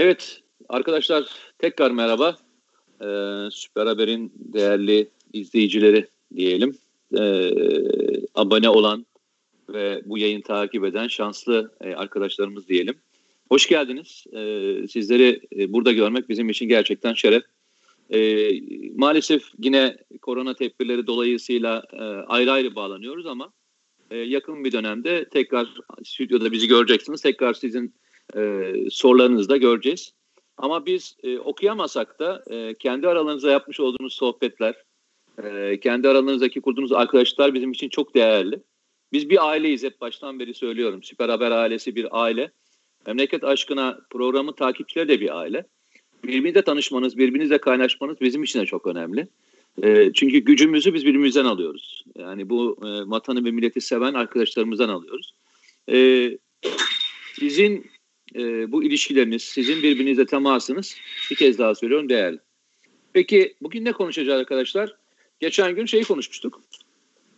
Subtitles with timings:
[0.00, 1.28] Evet arkadaşlar
[1.58, 2.36] tekrar merhaba.
[3.00, 6.78] Ee, Süper Haber'in değerli izleyicileri diyelim.
[7.18, 7.50] Ee,
[8.34, 9.06] abone olan
[9.68, 12.94] ve bu yayın takip eden şanslı e, arkadaşlarımız diyelim.
[13.48, 14.24] Hoş geldiniz.
[14.32, 17.42] Ee, sizleri e, burada görmek bizim için gerçekten şeref.
[18.10, 18.50] Ee,
[18.94, 23.52] maalesef yine korona tedbirleri dolayısıyla e, ayrı ayrı bağlanıyoruz ama
[24.10, 25.68] e, yakın bir dönemde tekrar
[26.04, 27.20] stüdyoda bizi göreceksiniz.
[27.20, 27.94] Tekrar sizin
[28.36, 30.12] e, sorularınızı da göreceğiz.
[30.56, 34.74] Ama biz e, okuyamasak da e, kendi aralarınızda yapmış olduğunuz sohbetler,
[35.44, 38.60] e, kendi aralarınızdaki kurduğunuz arkadaşlar bizim için çok değerli.
[39.12, 41.02] Biz bir aileyiz hep baştan beri söylüyorum.
[41.02, 42.50] Süper Haber ailesi bir aile.
[43.06, 45.66] Memleket Aşkına programı takipçileri de bir aile.
[46.24, 49.28] Birbirinizle tanışmanız, birbirinizle kaynaşmanız bizim için de çok önemli.
[49.82, 52.04] E, çünkü gücümüzü biz birbirimizden alıyoruz.
[52.18, 55.34] Yani bu e, vatanı ve milleti seven arkadaşlarımızdan alıyoruz.
[55.92, 56.30] E,
[57.38, 57.90] sizin
[58.34, 60.96] e, bu ilişkileriniz, sizin birbirinizle temasınız
[61.30, 62.38] bir kez daha söylüyorum değerli.
[63.12, 64.96] Peki bugün ne konuşacağız arkadaşlar?
[65.40, 66.62] Geçen gün şeyi konuşmuştuk.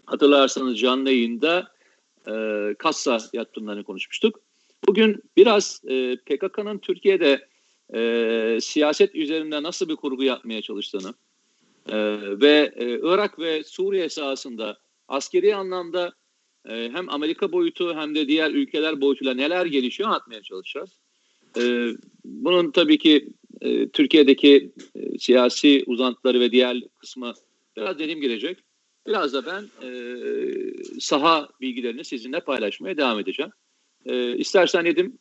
[0.06, 1.72] Hatırlarsanız canlı yayında
[2.26, 2.34] e,
[2.78, 4.40] kassa yatırımlarını konuşmuştuk.
[4.88, 7.48] Bugün biraz e, PKK'nın Türkiye'de
[7.94, 11.14] e, siyaset üzerinde nasıl bir kurgu yapmaya çalıştığını
[11.88, 11.96] e,
[12.40, 16.12] ve e, Irak ve Suriye sahasında askeri anlamda
[16.68, 20.90] e, hem Amerika boyutu hem de diğer ülkeler boyutuyla neler gelişiyor anlatmaya çalışacağız.
[21.58, 21.90] E,
[22.24, 23.28] bunun tabii ki
[23.60, 27.34] e, Türkiye'deki e, siyasi uzantıları ve diğer kısmı
[27.76, 28.58] biraz dediğim gelecek.
[29.06, 29.90] Biraz da ben e,
[31.00, 33.52] saha bilgilerini sizinle paylaşmaya devam edeceğim.
[34.06, 35.18] E, istersen Nedim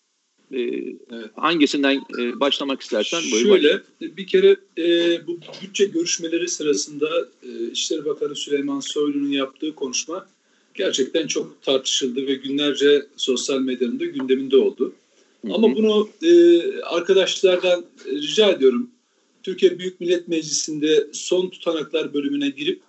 [0.51, 1.31] e, evet.
[1.35, 4.17] hangisinden e, başlamak istersen buyur Şöyle başla.
[4.17, 7.09] bir kere e, bu bütçe görüşmeleri sırasında
[7.43, 10.27] e, İçişleri Bakanı Süleyman Soylu'nun yaptığı konuşma
[10.73, 14.93] gerçekten çok tartışıldı ve günlerce sosyal medyanın da gündeminde oldu.
[15.41, 15.53] Hı hı.
[15.53, 18.89] Ama bunu e, arkadaşlardan rica ediyorum.
[19.43, 22.81] Türkiye Büyük Millet Meclisi'nde son tutanaklar bölümüne girip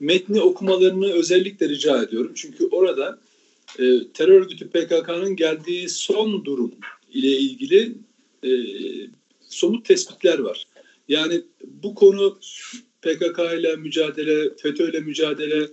[0.00, 2.32] metni okumalarını özellikle rica ediyorum.
[2.34, 3.18] Çünkü orada
[3.78, 3.84] e,
[4.14, 6.72] terör örgütü PKK'nın geldiği son durum
[7.12, 7.92] ile ilgili
[8.44, 8.50] e,
[9.48, 10.64] somut tespitler var.
[11.08, 12.38] Yani bu konu
[13.02, 15.68] PKK ile mücadele, FETÖ ile mücadele,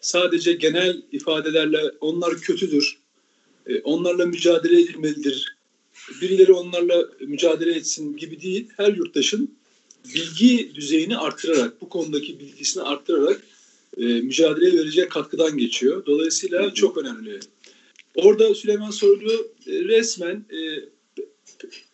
[0.00, 2.98] sadece genel ifadelerle onlar kötüdür,
[3.66, 5.56] e, onlarla mücadele edilmelidir,
[6.22, 8.68] birileri onlarla mücadele etsin gibi değil.
[8.76, 9.54] Her yurttaşın
[10.14, 13.42] bilgi düzeyini arttırarak, bu konudaki bilgisini arttırarak
[13.96, 16.06] e, mücadeleye verecek katkıdan geçiyor.
[16.06, 17.40] Dolayısıyla çok önemli.
[18.14, 20.60] Orada Süleyman Soylu e, resmen e,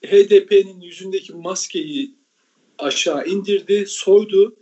[0.06, 2.10] HDP'nin yüzündeki maskeyi
[2.78, 4.56] aşağı indirdi, soydu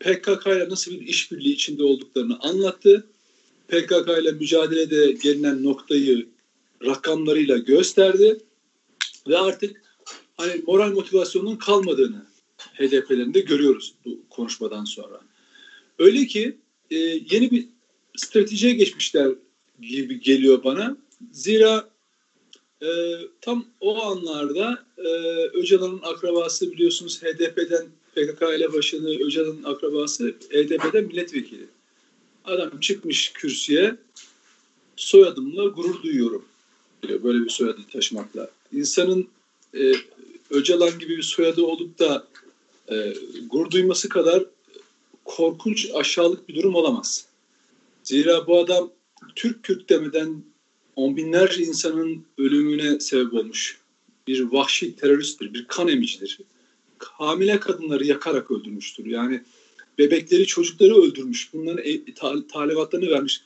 [0.00, 3.06] PKK ile nasıl bir işbirliği içinde olduklarını anlattı.
[3.68, 6.28] PKK ile mücadelede gelinen noktayı
[6.84, 8.38] rakamlarıyla gösterdi
[9.28, 9.82] ve artık
[10.36, 12.26] hani moral motivasyonun kalmadığını
[12.58, 15.20] HDP'lerinde görüyoruz bu konuşmadan sonra.
[15.98, 16.56] Öyle ki
[16.90, 16.96] e,
[17.30, 17.68] yeni bir
[18.16, 19.28] stratejiye geçmişler
[19.80, 20.96] gibi geliyor bana.
[21.32, 21.90] Zira
[22.82, 22.88] e,
[23.40, 25.08] tam o anlarda e,
[25.52, 31.66] Öcalan'ın akrabası biliyorsunuz HDP'den PKK ile başını Öcalan'ın akrabası HDP'den milletvekili.
[32.44, 33.96] Adam çıkmış kürsüye
[34.96, 36.44] soyadımla gurur duyuyorum
[37.08, 38.50] böyle bir soyadı taşımakla.
[38.72, 39.28] İnsanın
[39.74, 39.92] e,
[40.50, 42.26] Öcalan gibi bir soyadı olup da
[42.88, 43.14] e,
[43.50, 44.44] gurur duyması kadar
[45.24, 47.26] korkunç aşağılık bir durum olamaz.
[48.04, 48.90] Zira bu adam
[49.36, 50.44] Türk Kürt demeden
[50.96, 53.78] on binlerce insanın ölümüne sebep olmuş
[54.26, 56.38] bir vahşi teröristtir, bir kan emicidir.
[57.04, 59.06] Hamile kadınları yakarak öldürmüştür.
[59.06, 59.42] Yani
[59.98, 61.52] bebekleri, çocukları öldürmüş.
[61.52, 63.42] Bunların e, ta, talimatlarını vermiş.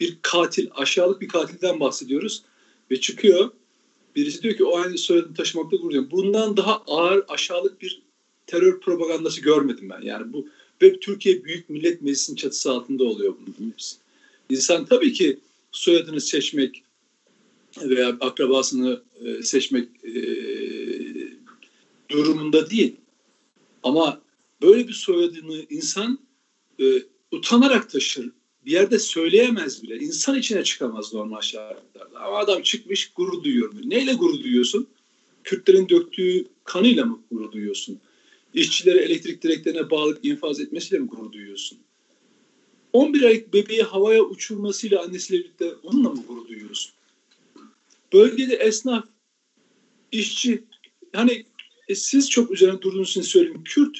[0.00, 2.42] Bir katil, aşağılık bir katilden bahsediyoruz.
[2.90, 3.50] Ve çıkıyor,
[4.16, 8.02] birisi diyor ki o aynı soyadını taşımakta gurur Bundan daha ağır, aşağılık bir
[8.46, 10.00] terör propagandası görmedim ben.
[10.02, 10.48] Yani bu
[10.82, 13.96] ve Türkiye Büyük Millet Meclisi'nin çatısı altında oluyor bunun hepsi.
[14.50, 15.38] İnsan tabii ki
[15.72, 16.82] soyadını seçmek,
[17.82, 20.10] veya akrabasını e, seçmek e,
[22.08, 22.96] durumunda değil.
[23.82, 24.20] Ama
[24.62, 26.18] böyle bir soyadını insan
[26.80, 26.84] e,
[27.32, 28.30] utanarak taşır.
[28.66, 29.98] Bir yerde söyleyemez bile.
[29.98, 32.20] İnsan içine çıkamaz normal şartlarda.
[32.20, 33.74] Ama adam çıkmış gurur duyuyor.
[33.84, 34.88] Neyle gurur duyuyorsun?
[35.44, 38.00] Kürtlerin döktüğü kanıyla mı gurur duyuyorsun?
[38.54, 41.78] İşçileri elektrik direklerine bağlı infaz etmesiyle mi gurur duyuyorsun?
[42.92, 46.92] 11 aylık bebeği havaya uçurmasıyla annesiyle birlikte onunla mı gurur duyuyorsun?
[48.12, 49.04] Bölgede esnaf,
[50.12, 50.64] işçi,
[51.12, 51.46] hani
[51.88, 53.64] e, siz çok üzerine durduğunuz için söyleyeyim.
[53.64, 53.98] Kürt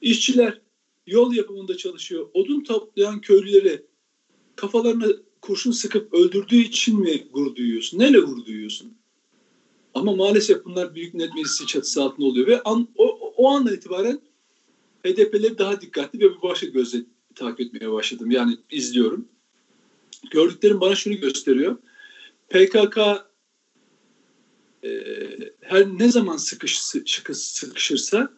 [0.00, 0.60] işçiler
[1.06, 2.28] yol yapımında çalışıyor.
[2.34, 3.82] Odun toplayan köylüleri
[4.56, 5.06] kafalarına
[5.40, 7.98] kurşun sıkıp öldürdüğü için mi gurur duyuyorsun?
[7.98, 8.94] Neyle gurur duyuyorsun?
[9.94, 14.20] Ama maalesef bunlar Büyük Millet Meclisi çatısı altında oluyor ve an, o, o andan itibaren
[15.04, 16.98] HDP'leri daha dikkatli ve başka gözle
[17.34, 18.30] takip etmeye başladım.
[18.30, 19.28] Yani izliyorum.
[20.30, 21.76] Gördüklerim bana şunu gösteriyor.
[22.48, 22.98] PKK
[24.82, 24.90] e,
[25.64, 28.32] her ne zaman sıkış, sıkış, sıkışırsa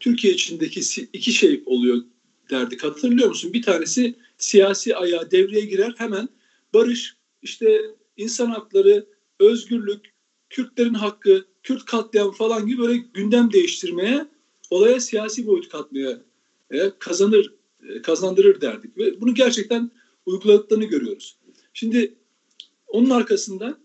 [0.00, 0.80] Türkiye içindeki
[1.12, 2.02] iki şey oluyor
[2.50, 2.84] derdik.
[2.84, 3.52] Hatırlıyor musun?
[3.52, 6.28] Bir tanesi siyasi ayağı devreye girer hemen
[6.74, 7.80] barış, işte
[8.16, 9.06] insan hakları,
[9.40, 10.16] özgürlük,
[10.50, 14.26] Kürtlerin hakkı, Kürt katliam falan gibi böyle gündem değiştirmeye,
[14.70, 16.22] olaya siyasi boyut katmaya
[16.70, 17.54] e, kazanır
[17.88, 19.90] e, kazandırır derdik ve bunu gerçekten
[20.26, 21.36] uyguladıklarını görüyoruz.
[21.74, 22.14] Şimdi
[22.86, 23.78] onun arkasından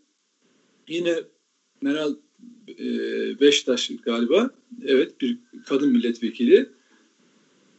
[0.88, 1.24] yine
[1.82, 2.16] Meral
[2.80, 2.86] e,
[3.40, 4.50] Beştaş galiba
[4.86, 6.70] evet bir kadın milletvekili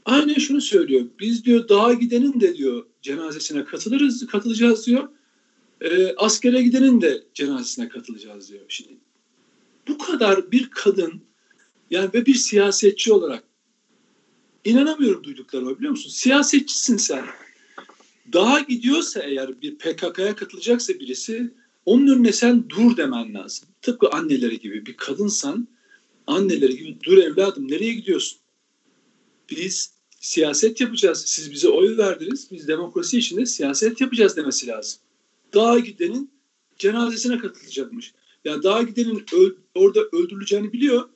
[0.04, 1.06] aynen şunu söylüyor.
[1.20, 5.08] Biz diyor dağa gidenin de diyor cenazesine katılırız, katılacağız diyor.
[5.80, 8.64] E, askere gidenin de cenazesine katılacağız diyor.
[8.68, 8.96] Şimdi
[9.88, 11.22] bu kadar bir kadın
[11.90, 13.44] yani ve bir siyasetçi olarak
[14.64, 16.10] inanamıyorum duyduklarıma biliyor musun?
[16.10, 17.24] Siyasetçisin sen.
[18.32, 21.50] Daha gidiyorsa eğer bir PKK'ya katılacaksa birisi
[21.86, 23.68] onun önüne sen dur demen lazım.
[23.82, 25.68] Tıpkı anneleri gibi bir kadınsan
[26.26, 28.38] anneleri gibi dur evladım nereye gidiyorsun?
[29.50, 31.24] Biz siyaset yapacağız.
[31.26, 32.48] Siz bize oy verdiniz.
[32.50, 35.00] Biz demokrasi içinde siyaset yapacağız demesi lazım.
[35.54, 36.30] Dağa gidenin
[36.78, 38.12] cenazesine katılacakmış.
[38.44, 41.08] Yani dağa gidenin öl, orada öldürüleceğini biliyor.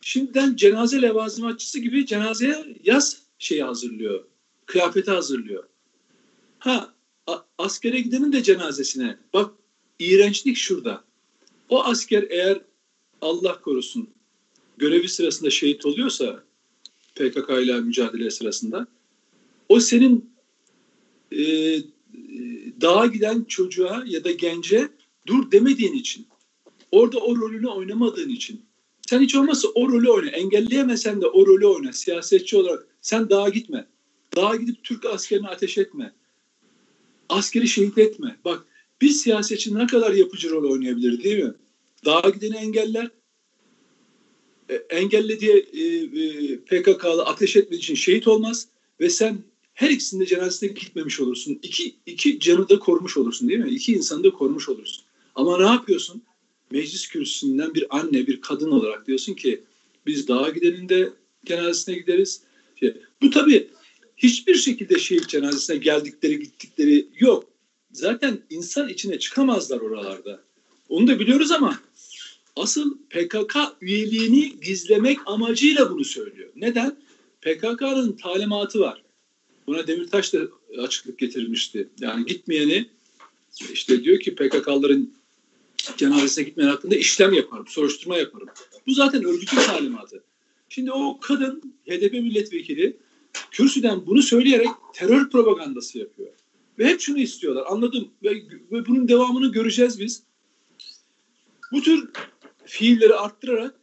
[0.00, 4.24] Şimdiden cenaze levazımatçısı gibi cenazeye yaz şeyi hazırlıyor.
[4.66, 5.64] Kıyafeti hazırlıyor.
[6.58, 6.94] Ha
[7.58, 9.18] askere gidenin de cenazesine.
[9.34, 9.50] Bak
[9.98, 11.04] iğrençlik şurada.
[11.68, 12.60] O asker eğer
[13.20, 14.10] Allah korusun
[14.76, 16.44] görevi sırasında şehit oluyorsa
[17.14, 18.86] PKK ile mücadele sırasında
[19.68, 20.30] o senin
[21.32, 21.42] e,
[22.80, 24.88] dağa giden çocuğa ya da gence
[25.26, 26.26] dur demediğin için
[26.90, 28.62] orada o rolünü oynamadığın için
[29.12, 30.28] sen hiç olmazsa o rolü oyna.
[30.28, 31.92] Engelleyemesen de o rolü oyna.
[31.92, 33.86] Siyasetçi olarak sen dağa gitme.
[34.36, 36.12] Dağa gidip Türk askerine ateş etme.
[37.28, 38.36] Askeri şehit etme.
[38.44, 38.66] Bak
[39.02, 41.54] bir siyasetçi ne kadar yapıcı rol oynayabilir değil mi?
[42.04, 43.10] Dağa gideni engeller.
[44.68, 48.68] E, engelle diye e, e, PKK'lı ateş etmediği için şehit olmaz
[49.00, 49.38] ve sen
[49.74, 51.58] her ikisinde cenazesine gitmemiş olursun.
[51.62, 53.70] İki, iki canı da korumuş olursun değil mi?
[53.70, 55.04] İki insanı da korumuş olursun.
[55.34, 56.22] Ama ne yapıyorsun?
[56.70, 59.62] Meclis kürsüsünden bir anne, bir kadın olarak diyorsun ki
[60.06, 61.10] biz dağa gidenin de
[61.44, 62.42] cenazesine gideriz.
[62.80, 63.70] Şey, bu tabii
[64.16, 67.51] hiçbir şekilde şehit cenazesine geldikleri gittikleri yok.
[67.92, 70.40] Zaten insan içine çıkamazlar oralarda.
[70.88, 71.80] Onu da biliyoruz ama
[72.56, 76.50] asıl PKK üyeliğini gizlemek amacıyla bunu söylüyor.
[76.56, 76.96] Neden?
[77.40, 79.02] PKK'nın talimatı var.
[79.66, 80.38] Buna Demirtaş da
[80.78, 81.88] açıklık getirmişti.
[82.00, 82.88] Yani gitmeyeni
[83.72, 85.14] işte diyor ki PKK'ların
[85.96, 88.48] cenazesine gitmeyen hakkında işlem yaparım, soruşturma yaparım.
[88.86, 90.22] Bu zaten örgütün talimatı.
[90.68, 92.96] Şimdi o kadın HDP milletvekili
[93.50, 96.28] kürsüden bunu söyleyerek terör propagandası yapıyor.
[96.78, 97.64] Ve hep şunu istiyorlar.
[97.68, 98.08] Anladım.
[98.22, 98.30] Ve,
[98.72, 100.22] ve bunun devamını göreceğiz biz.
[101.72, 102.10] Bu tür
[102.64, 103.74] fiilleri arttırarak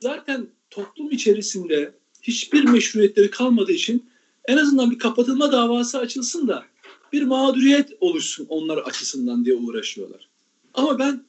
[0.00, 4.10] zaten toplum içerisinde hiçbir meşruiyetleri kalmadığı için
[4.44, 6.64] en azından bir kapatılma davası açılsın da
[7.12, 10.28] bir mağduriyet oluşsun onlar açısından diye uğraşıyorlar.
[10.74, 11.24] Ama ben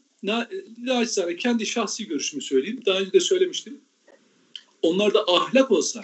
[0.78, 2.82] naçizane kendi şahsi görüşümü söyleyeyim.
[2.86, 3.82] Daha önce de söylemiştim.
[4.82, 6.04] Onlarda ahlak olsa,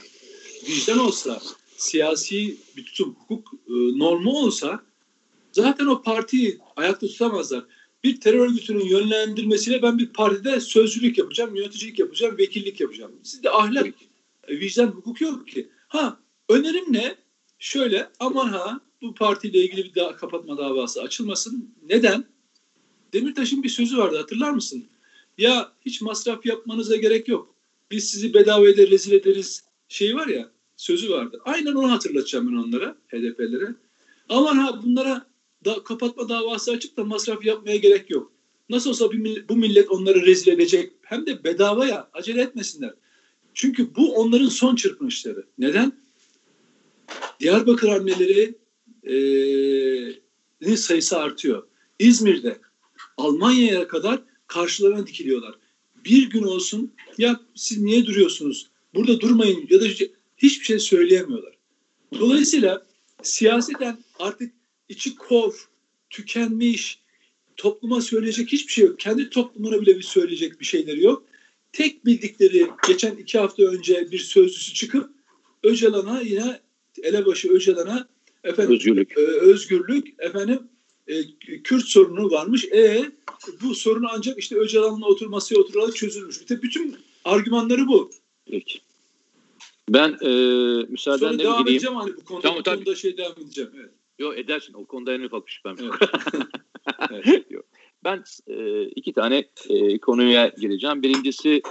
[0.69, 1.41] vicdan olsa,
[1.81, 4.83] siyasi bir tutum, hukuk e, normu olsa
[5.51, 7.63] zaten o partiyi ayakta tutamazlar.
[8.03, 13.11] Bir terör örgütünün yönlendirmesiyle ben bir partide sözcülük yapacağım, yöneticilik yapacağım, vekillik yapacağım.
[13.23, 13.87] Sizde ahlak,
[14.47, 15.69] e, vicdan, hukuk yok ki.
[15.87, 16.19] Ha
[16.49, 17.15] önerim ne?
[17.59, 21.75] Şöyle aman ha bu partiyle ilgili bir daha kapatma davası açılmasın.
[21.89, 22.25] Neden?
[23.13, 24.85] Demirtaş'ın bir sözü vardı hatırlar mısın?
[25.37, 27.55] Ya hiç masraf yapmanıza gerek yok.
[27.91, 31.41] Biz sizi bedavaya rezil ederiz şeyi var ya sözü vardı.
[31.45, 33.75] Aynen onu hatırlatacağım ben onlara, HDP'lere.
[34.29, 35.25] Aman ha bunlara
[35.65, 38.31] da, kapatma davası açıp da masraf yapmaya gerek yok.
[38.69, 40.91] Nasıl olsa bir, bu millet onları rezil edecek.
[41.01, 42.93] Hem de bedavaya acele etmesinler.
[43.53, 45.45] Çünkü bu onların son çırpınışları.
[45.57, 45.93] Neden?
[47.39, 48.55] Diyarbakır hamleleri
[50.61, 51.63] e, sayısı artıyor.
[51.99, 52.59] İzmir'de
[53.17, 55.55] Almanya'ya kadar karşılarına dikiliyorlar.
[56.05, 58.69] Bir gün olsun ya siz niye duruyorsunuz?
[58.95, 59.87] Burada durmayın ya da
[60.41, 61.53] hiçbir şey söyleyemiyorlar.
[62.19, 62.85] Dolayısıyla
[63.23, 64.53] siyaseten artık
[64.89, 65.69] içi kor,
[66.09, 66.99] tükenmiş,
[67.57, 68.99] topluma söyleyecek hiçbir şey yok.
[68.99, 71.23] Kendi toplumuna bile bir söyleyecek bir şeyleri yok.
[71.73, 75.09] Tek bildikleri geçen iki hafta önce bir sözlüsü çıkıp
[75.63, 76.59] Öcalan'a yine
[77.03, 78.07] elebaşı Öcalan'a
[78.43, 80.59] efendim özgürlük, e, özgürlük efendim
[81.07, 81.23] e,
[81.63, 82.65] Kürt sorunu varmış.
[82.65, 83.11] E
[83.61, 86.49] bu sorun ancak işte Öcalan'la oturmasıya oturarak çözülmüş.
[86.49, 86.95] Bütün
[87.25, 88.11] argümanları bu.
[88.45, 88.79] Peki.
[89.89, 90.27] Ben e,
[90.89, 91.77] müsaadenle Sonra devam gideyim.
[91.77, 92.75] edeceğim hani bu konuda, Tamam, bu tabii.
[92.83, 93.69] konuda şey devam edeceğim.
[93.79, 93.91] Evet.
[94.19, 94.73] Yok edersin.
[94.73, 95.99] O konuda en ufak bir şüphem yok.
[97.11, 97.51] Evet.
[97.51, 97.65] Yok.
[98.03, 101.03] Ben e, iki tane e, konuya gireceğim.
[101.03, 101.61] Birincisi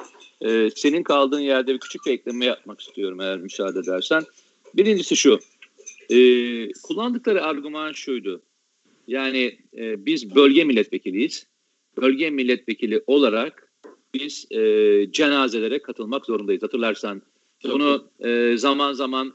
[0.40, 4.22] e, senin kaldığın yerde bir küçük bir ekleme yapmak istiyorum eğer müsaade edersen.
[4.74, 5.38] Birincisi şu.
[6.10, 6.16] E,
[6.72, 8.42] kullandıkları argüman şuydu.
[9.06, 11.46] Yani e, biz bölge milletvekiliyiz.
[11.96, 13.72] Bölge milletvekili olarak
[14.14, 14.58] biz e,
[15.12, 16.62] cenazelere katılmak zorundayız.
[16.62, 17.22] Hatırlarsan.
[17.64, 19.34] Bunu e, zaman zaman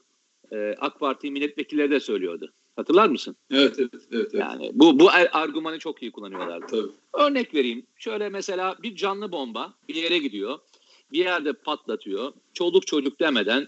[0.52, 2.54] e, AK Parti milletvekilleri de söylüyordu.
[2.76, 3.36] Hatırlar mısın?
[3.52, 4.06] Evet, evet, evet.
[4.12, 4.34] evet.
[4.34, 6.66] Yani bu bu argümanı çok iyi kullanıyorlardı.
[6.68, 6.92] Tabii.
[7.14, 7.86] Örnek vereyim.
[7.96, 10.60] Şöyle mesela bir canlı bomba bir yere gidiyor.
[11.12, 12.34] Bir yerde patlatıyor.
[12.54, 13.68] Çoluk çocuk demeden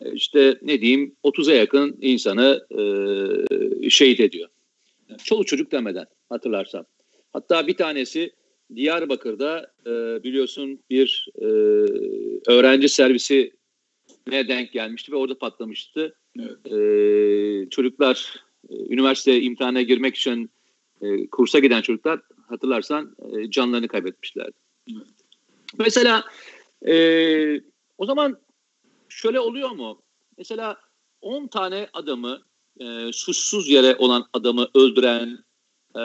[0.00, 2.66] e, işte ne diyeyim 30'a yakın insanı
[3.82, 4.48] e, şehit ediyor.
[5.24, 6.86] Çoluk çocuk demeden hatırlarsan.
[7.32, 8.32] Hatta bir tanesi
[8.74, 11.46] Diyarbakır'da e, biliyorsun bir e,
[12.52, 13.52] öğrenci servisi
[14.28, 16.16] ne denk gelmişti ve orada patlamıştı.
[16.38, 16.72] Evet.
[16.72, 20.50] E, çocuklar e, üniversite imtihanına girmek için
[21.02, 24.56] e, kursa giden çocuklar hatırlarsan e, canlarını kaybetmişlerdi.
[24.92, 25.06] Evet.
[25.78, 26.24] Mesela
[26.86, 26.94] e,
[27.98, 28.38] o zaman
[29.08, 30.02] şöyle oluyor mu?
[30.38, 30.76] Mesela
[31.20, 32.42] 10 tane adamı
[32.80, 35.38] e, suçsuz yere olan adamı öldüren
[35.96, 36.02] e,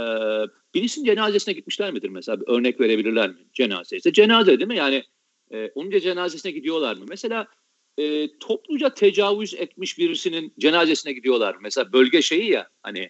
[0.73, 2.41] birisinin cenazesine gitmişler midir mesela?
[2.41, 3.37] Bir örnek verebilirler mi?
[3.53, 4.77] Cenaze ise cenaze değil mi?
[4.77, 5.03] Yani
[5.51, 7.05] e, onun da cenazesine gidiyorlar mı?
[7.09, 7.47] Mesela
[7.99, 11.55] e, topluca tecavüz etmiş birisinin cenazesine gidiyorlar.
[11.61, 13.09] Mesela bölge şeyi ya hani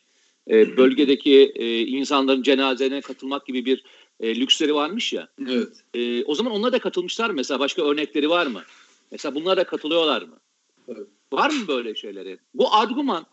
[0.50, 3.84] e, bölgedeki e, insanların cenazene katılmak gibi bir
[4.20, 5.28] e, lüksleri varmış ya.
[5.48, 5.84] Evet.
[5.94, 7.36] E, o zaman onlar da katılmışlar mı?
[7.36, 8.64] Mesela başka örnekleri var mı?
[9.12, 10.40] Mesela bunlar da katılıyorlar mı?
[10.88, 11.08] Evet.
[11.34, 12.40] Var mı böyle şeyleri?
[12.54, 13.26] Bu argüman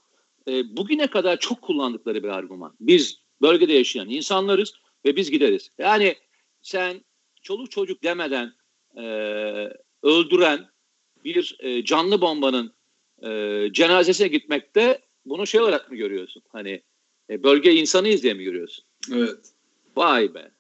[0.49, 2.75] e, bugüne kadar çok kullandıkları bir argüman.
[2.81, 4.73] Biz bölgede yaşayan insanlarız
[5.05, 5.71] ve biz gideriz.
[5.79, 6.15] Yani
[6.63, 7.05] sen
[7.43, 8.53] çoluk çocuk demeden
[8.97, 9.03] e,
[10.03, 10.76] öldüren
[11.27, 12.73] bir e, canlı bombanın
[13.23, 16.43] e, cenazesine gitmekte bunu şey olarak mı görüyorsun?
[16.49, 16.83] Hani
[17.31, 18.85] e, bölge insanıyız diye mi görüyorsun?
[19.13, 19.39] Evet.
[19.97, 20.51] Vay be.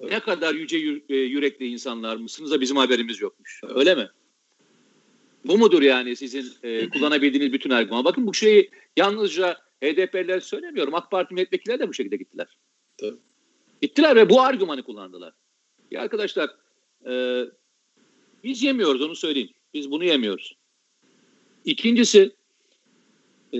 [0.00, 0.12] Evet.
[0.12, 3.60] Ne kadar yüce yü- e, yürekli insanlar mısınız da bizim haberimiz yokmuş.
[3.64, 3.76] Evet.
[3.76, 4.08] Öyle mi?
[5.44, 8.04] Bu mudur yani sizin e, kullanabildiğiniz bütün argüman?
[8.04, 10.94] Bakın bu şeyi yalnızca HDP'liler söylemiyorum.
[10.94, 12.58] AK Parti milletvekilleri de bu şekilde gittiler.
[12.98, 13.16] Tabii.
[13.82, 15.34] Gittiler ve bu argümanı kullandılar.
[15.90, 16.50] Ya arkadaşlar
[17.08, 17.44] e,
[18.46, 19.50] biz yemiyoruz onu söyleyeyim.
[19.74, 20.56] Biz bunu yemiyoruz.
[21.64, 22.36] İkincisi
[23.54, 23.58] e,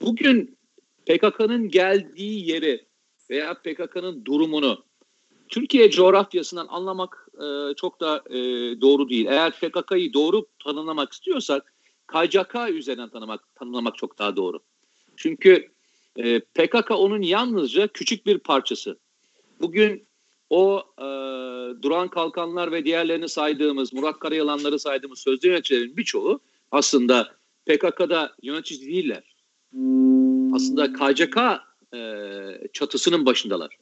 [0.00, 0.58] bugün
[1.06, 2.86] PKK'nın geldiği yeri
[3.30, 4.84] veya PKK'nın durumunu
[5.48, 8.40] Türkiye coğrafyasından anlamak e, çok da e,
[8.80, 9.26] doğru değil.
[9.26, 11.74] Eğer PKK'yı doğru tanımlamak istiyorsak
[12.06, 14.60] KCK üzerinden tanımak, tanımlamak çok daha doğru.
[15.16, 15.68] Çünkü
[16.16, 18.98] e, PKK onun yalnızca küçük bir parçası.
[19.60, 20.06] Bugün
[20.52, 21.06] o e,
[21.82, 26.40] Duran Kalkanlar ve diğerlerini saydığımız, Murat Karayalanları saydığımız sözde yöneticilerin birçoğu
[26.70, 27.34] aslında
[27.66, 29.34] PKK'da yönetici değiller.
[30.54, 31.36] Aslında KCK
[31.94, 33.76] e, çatısının başındalar.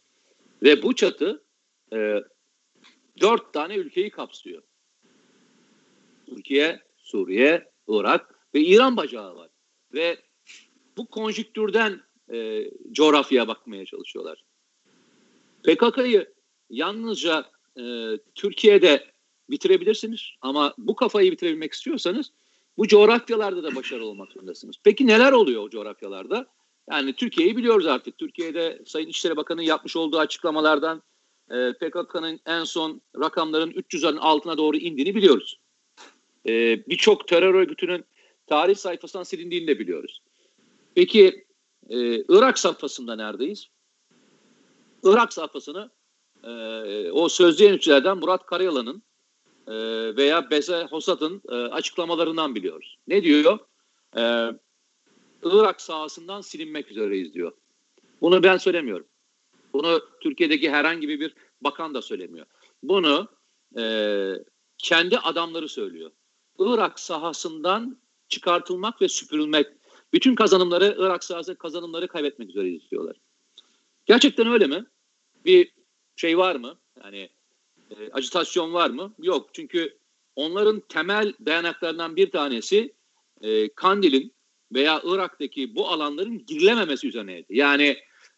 [0.62, 1.42] Ve bu çatı
[1.92, 2.22] e,
[3.20, 4.62] dört tane ülkeyi kapsıyor.
[6.26, 9.48] Türkiye, Suriye, Irak ve İran bacağı var.
[9.94, 10.18] Ve
[10.96, 12.00] bu konjüktürden
[12.32, 14.44] e, coğrafyaya bakmaya çalışıyorlar.
[15.62, 16.39] PKK'yı
[16.70, 17.44] yalnızca
[17.80, 17.82] e,
[18.34, 19.06] Türkiye'de
[19.50, 22.32] bitirebilirsiniz ama bu kafayı bitirebilmek istiyorsanız
[22.78, 24.76] bu coğrafyalarda da başarılı olmak zorundasınız.
[24.84, 26.46] Peki neler oluyor o coğrafyalarda?
[26.90, 28.18] Yani Türkiye'yi biliyoruz artık.
[28.18, 31.02] Türkiye'de Sayın İçişleri Bakanı'nın yapmış olduğu açıklamalardan
[31.50, 35.60] e, PKK'nın en son rakamların 300'lerin altına doğru indiğini biliyoruz.
[36.48, 36.52] E,
[36.88, 38.04] Birçok terör örgütünün
[38.46, 40.22] tarih sayfasından silindiğini de biliyoruz.
[40.94, 41.44] Peki
[41.88, 43.68] e, Irak safhasında neredeyiz?
[45.04, 45.90] Irak safhasını
[46.44, 49.02] e, o sözlü yöneticilerden Murat Karayalan'ın
[49.66, 49.72] e,
[50.16, 52.98] veya Beze Hosat'ın e, açıklamalarından biliyoruz.
[53.08, 53.58] Ne diyor?
[54.16, 54.22] E,
[55.42, 57.52] Irak sahasından silinmek üzereyiz diyor.
[58.20, 59.06] Bunu ben söylemiyorum.
[59.72, 62.46] Bunu Türkiye'deki herhangi bir bakan da söylemiyor.
[62.82, 63.28] Bunu
[63.78, 63.84] e,
[64.78, 66.10] kendi adamları söylüyor.
[66.58, 69.66] Irak sahasından çıkartılmak ve süpürülmek,
[70.12, 73.16] bütün kazanımları Irak sahası kazanımları kaybetmek üzereyiz diyorlar.
[74.06, 74.84] Gerçekten öyle mi?
[75.44, 75.72] Bir
[76.20, 76.78] şey var mı?
[77.04, 77.28] Yani
[77.90, 79.12] e, ajitasyon var mı?
[79.22, 79.50] Yok.
[79.52, 79.96] Çünkü
[80.36, 82.92] onların temel dayanaklarından bir tanesi
[83.42, 84.32] e, Kandil'in
[84.74, 87.56] veya Irak'taki bu alanların girilememesi üzerineydi.
[87.56, 87.96] Yani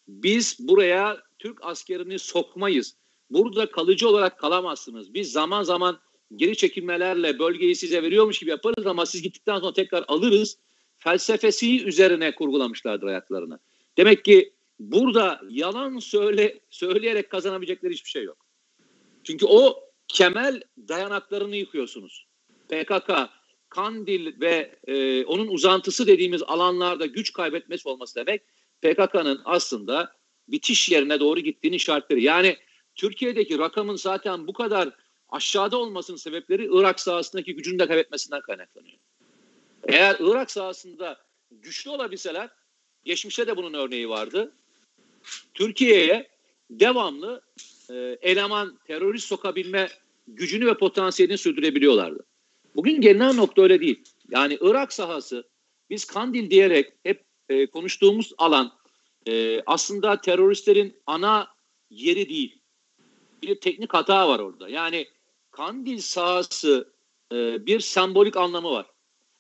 [0.09, 2.97] biz buraya Türk askerini sokmayız.
[3.31, 5.15] Burada kalıcı olarak kalamazsınız.
[5.15, 5.99] Biz zaman zaman
[6.37, 10.59] geri çekilmelerle bölgeyi size veriyormuş gibi yaparız ama siz gittikten sonra tekrar alırız
[10.99, 13.59] felsefesi üzerine kurgulamışlardır hayatlarını.
[13.97, 14.53] Demek ki
[14.91, 18.47] burada yalan söyle söyleyerek kazanabilecekleri hiçbir şey yok.
[19.25, 22.27] Çünkü o kemel dayanaklarını yıkıyorsunuz.
[22.69, 23.11] PKK,
[23.69, 28.43] Kandil ve e, onun uzantısı dediğimiz alanlarda güç kaybetmesi olması demek
[28.83, 30.13] PKK'nın aslında
[30.49, 32.23] bitiş yerine doğru gittiğini işaretleri.
[32.23, 32.57] Yani
[32.95, 34.91] Türkiye'deki rakamın zaten bu kadar
[35.29, 38.99] aşağıda olmasının sebepleri Irak sahasındaki gücünü de kaybetmesinden kaynaklanıyor.
[39.89, 41.19] Eğer Irak sahasında
[41.51, 42.51] güçlü olabilseler,
[43.05, 44.53] geçmişte de bunun örneği vardı.
[45.55, 46.29] Türkiye'ye
[46.71, 47.43] devamlı
[47.91, 49.89] e, eleman, terörist sokabilme
[50.29, 52.25] gücünü ve potansiyelini sürdürebiliyorlardı.
[52.77, 54.05] Bugün gelinen nokta öyle değil.
[54.31, 55.45] Yani Irak sahası
[55.91, 58.73] biz Kandil diyerek hep e, konuştuğumuz alan
[59.29, 61.49] e, aslında teröristlerin ana
[61.91, 62.59] yeri değil.
[63.43, 64.69] Bir teknik hata var orada.
[64.69, 65.07] Yani
[65.51, 66.93] Kandil sahası
[67.33, 68.87] e, bir sembolik anlamı var.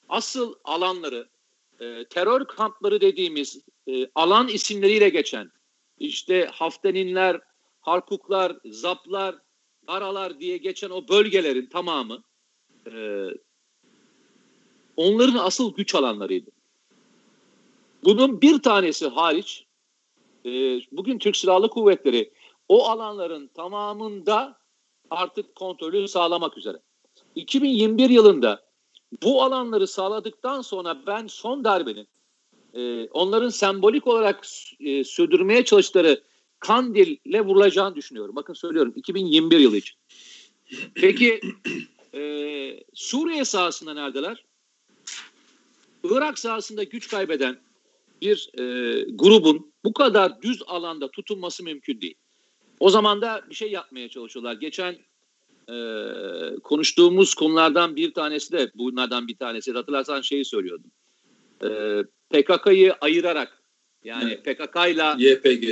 [0.09, 1.29] Asıl alanları
[1.81, 5.51] e, terör kampları dediğimiz e, alan isimleriyle geçen
[6.03, 7.41] işte Hafteninler,
[7.81, 9.37] Harkuklar, Zaplar,
[9.89, 12.23] Daralar diye geçen o bölgelerin tamamı
[12.93, 13.27] e,
[14.97, 16.51] onların asıl güç alanlarıydı.
[18.05, 19.67] Bunun bir tanesi hariç
[20.45, 20.51] e,
[20.93, 22.33] bugün Türk Silahlı Kuvvetleri
[22.69, 24.59] o alanların tamamında
[25.11, 26.79] artık kontrolü sağlamak üzere.
[27.35, 28.63] 2021 yılında
[29.23, 32.09] bu alanları sağladıktan sonra ben son darbenin
[32.75, 34.47] e, onların sembolik olarak
[34.81, 36.23] e, sürdürmeye çalıştıkları
[36.59, 38.37] Kandil'le vurulacağını düşünüyorum.
[38.37, 39.97] Bakın söylüyorum 2021 yılı için.
[40.95, 41.41] Peki
[42.15, 42.21] e,
[42.95, 44.45] Suriye sahasında neredeler?
[46.05, 47.59] Irak sahasında güç kaybeden
[48.23, 48.63] bir e,
[49.11, 52.15] grubun bu kadar düz alanda tutunması mümkün değil.
[52.81, 54.55] O zaman da bir şey yapmaya çalışıyorlar.
[54.55, 54.97] Geçen
[55.69, 55.77] e,
[56.63, 59.73] konuştuğumuz konulardan bir tanesi de bunlardan bir tanesi.
[59.73, 60.91] Hatırlarsan şeyi söylüyordum.
[61.65, 61.69] E,
[62.33, 63.63] PKK'yı ayırarak
[64.05, 64.45] yani evet.
[64.45, 65.15] PKK ile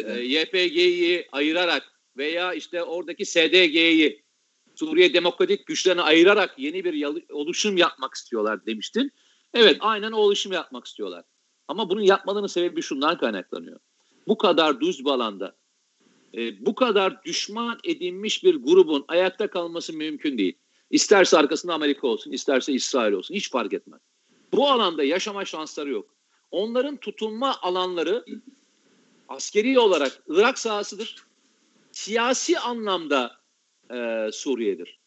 [0.07, 1.83] e, YPG'yi ayırarak
[2.17, 4.23] veya işte oradaki SDG'yi
[4.75, 9.13] Suriye Demokratik Güçlerini ayırarak yeni bir oluşum yapmak istiyorlar demiştin.
[9.55, 11.25] Evet aynen o oluşum yapmak istiyorlar.
[11.69, 13.81] Ama bunun yapmalarının sebebi şundan kaynaklanıyor.
[14.29, 15.57] Bu kadar düz bir alanda
[16.35, 20.59] e, bu kadar düşman edinmiş bir grubun ayakta kalması mümkün değil.
[20.91, 24.01] İsterse arkasında Amerika olsun, isterse İsrail olsun hiç fark etmez.
[24.53, 26.15] Bu alanda yaşama şansları yok.
[26.51, 28.25] Onların tutunma alanları
[29.29, 31.17] askeri olarak Irak sahasıdır.
[31.93, 33.41] Siyasi anlamda
[33.93, 34.99] e, Suriye'dir.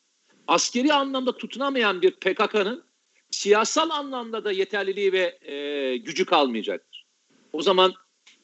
[0.48, 2.84] Askeri anlamda tutunamayan bir PKK'nın
[3.32, 7.06] siyasal anlamda da yeterliliği ve e, gücü kalmayacaktır.
[7.54, 7.94] O zaman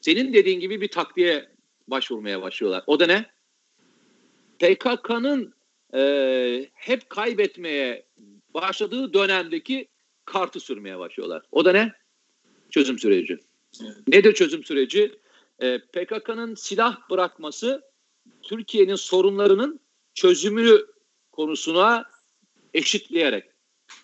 [0.00, 1.48] senin dediğin gibi bir takviye
[1.88, 2.84] başvurmaya başlıyorlar.
[2.86, 3.30] O da ne?
[4.58, 5.54] PKK'nın
[5.94, 8.06] e, hep kaybetmeye
[8.54, 9.88] başladığı dönemdeki
[10.24, 11.42] kartı sürmeye başlıyorlar.
[11.52, 11.99] O da ne?
[12.70, 13.38] Çözüm süreci.
[13.82, 14.08] Evet.
[14.08, 15.18] Nedir çözüm süreci?
[15.58, 17.82] E, PKK'nın silah bırakması
[18.42, 19.80] Türkiye'nin sorunlarının
[20.14, 20.86] çözümü
[21.32, 22.04] konusuna
[22.74, 23.44] eşitleyerek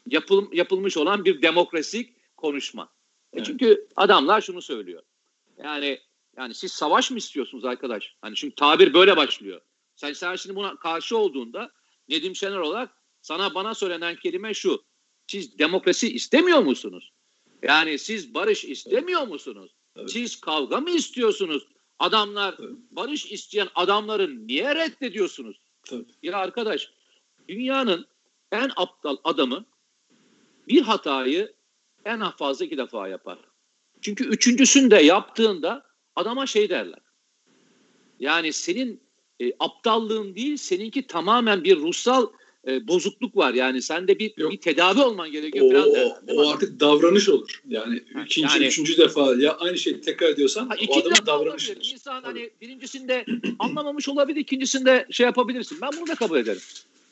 [0.07, 2.83] yapıl, yapılmış olan bir demokrasik konuşma.
[2.83, 2.87] E,
[3.33, 3.43] evet.
[3.43, 5.03] E çünkü adamlar şunu söylüyor.
[5.65, 6.01] Yani
[6.37, 8.17] yani siz savaş mı istiyorsunuz arkadaş?
[8.21, 9.61] Hani çünkü tabir böyle başlıyor.
[9.97, 11.71] Sen, sen şimdi buna karşı olduğunda
[12.09, 12.91] Nedim Şener olarak
[13.23, 14.85] sana bana söylenen kelime şu.
[15.27, 17.13] Siz demokrasi istemiyor musunuz?
[17.63, 19.75] Yani siz barış istemiyor musunuz?
[19.97, 20.11] Evet.
[20.11, 21.67] Siz kavga mı istiyorsunuz?
[21.99, 22.71] Adamlar evet.
[22.91, 25.61] barış isteyen adamları niye reddediyorsunuz?
[25.93, 26.07] Evet.
[26.23, 26.91] Ya arkadaş
[27.49, 28.07] dünyanın
[28.53, 29.65] en aptal adamı
[30.69, 31.55] bir hatayı
[32.05, 33.39] en fazla iki defa yapar.
[34.01, 37.01] Çünkü üçüncüsünde yaptığında adama şey derler.
[38.19, 39.01] Yani senin
[39.41, 42.27] e, aptallığın değil, seninki tamamen bir ruhsal
[42.67, 43.55] e, bozukluk var.
[43.55, 46.17] Yani sende bir, bir tedavi olman gerekiyor o, falan derler.
[46.29, 47.61] O, o artık davranış olur.
[47.69, 51.93] Yani ha, ikinci, yani, üçüncü defa ya aynı şeyi tekrar ediyorsan ha, o adamın davranışıdır.
[51.93, 52.41] İnsan Tabii.
[52.41, 53.25] hani birincisinde
[53.59, 55.79] anlamamış olabilir, ikincisinde şey yapabilirsin.
[55.83, 56.63] Ben bunu da kabul ederim.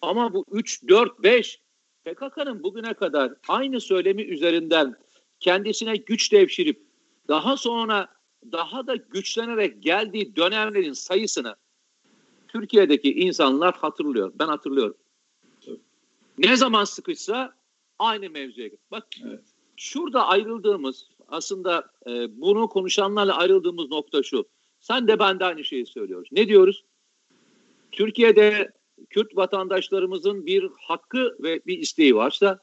[0.02, 1.60] Ama bu 3, 4, 5
[2.04, 4.96] PKK'nın bugüne kadar aynı söylemi üzerinden
[5.40, 6.82] kendisine güç devşirip
[7.28, 8.08] daha sonra
[8.52, 11.56] daha da güçlenerek geldiği dönemlerin sayısını
[12.48, 14.32] Türkiye'deki insanlar hatırlıyor.
[14.38, 14.96] Ben hatırlıyorum.
[16.38, 17.54] Ne zaman sıkışsa
[17.98, 18.70] aynı mevzuya.
[18.90, 19.40] Bak evet.
[19.76, 24.48] şurada ayrıldığımız aslında e, bunu konuşanlarla ayrıldığımız nokta şu.
[24.80, 26.28] Sen de ben de aynı şeyi söylüyoruz.
[26.32, 26.84] Ne diyoruz?
[27.92, 28.72] Türkiye'de
[29.10, 32.58] Kürt vatandaşlarımızın bir hakkı ve bir isteği varsa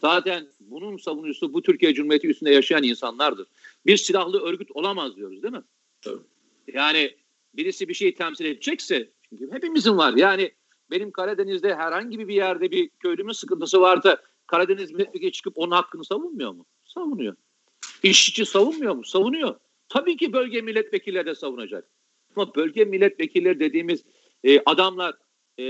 [0.00, 3.46] zaten bunun savunucusu bu Türkiye Cumhuriyeti üstünde yaşayan insanlardır.
[3.86, 5.62] Bir silahlı örgüt olamaz diyoruz değil mi?
[6.02, 6.22] Tabii.
[6.74, 7.16] Yani
[7.54, 10.14] birisi bir şeyi temsil edecekse çünkü hepimizin var.
[10.16, 10.52] Yani
[10.92, 16.52] benim Karadeniz'de herhangi bir yerde bir köylümün sıkıntısı varsa Karadeniz milletvekili çıkıp onun hakkını savunmuyor
[16.52, 16.66] mu?
[16.84, 17.34] Savunuyor.
[18.02, 19.04] İşçi savunmuyor mu?
[19.04, 19.54] Savunuyor.
[19.88, 21.88] Tabii ki bölge milletvekilleri de savunacak.
[22.36, 24.04] Ama bölge milletvekilleri dediğimiz
[24.44, 25.14] e, adamlar
[25.58, 25.64] e,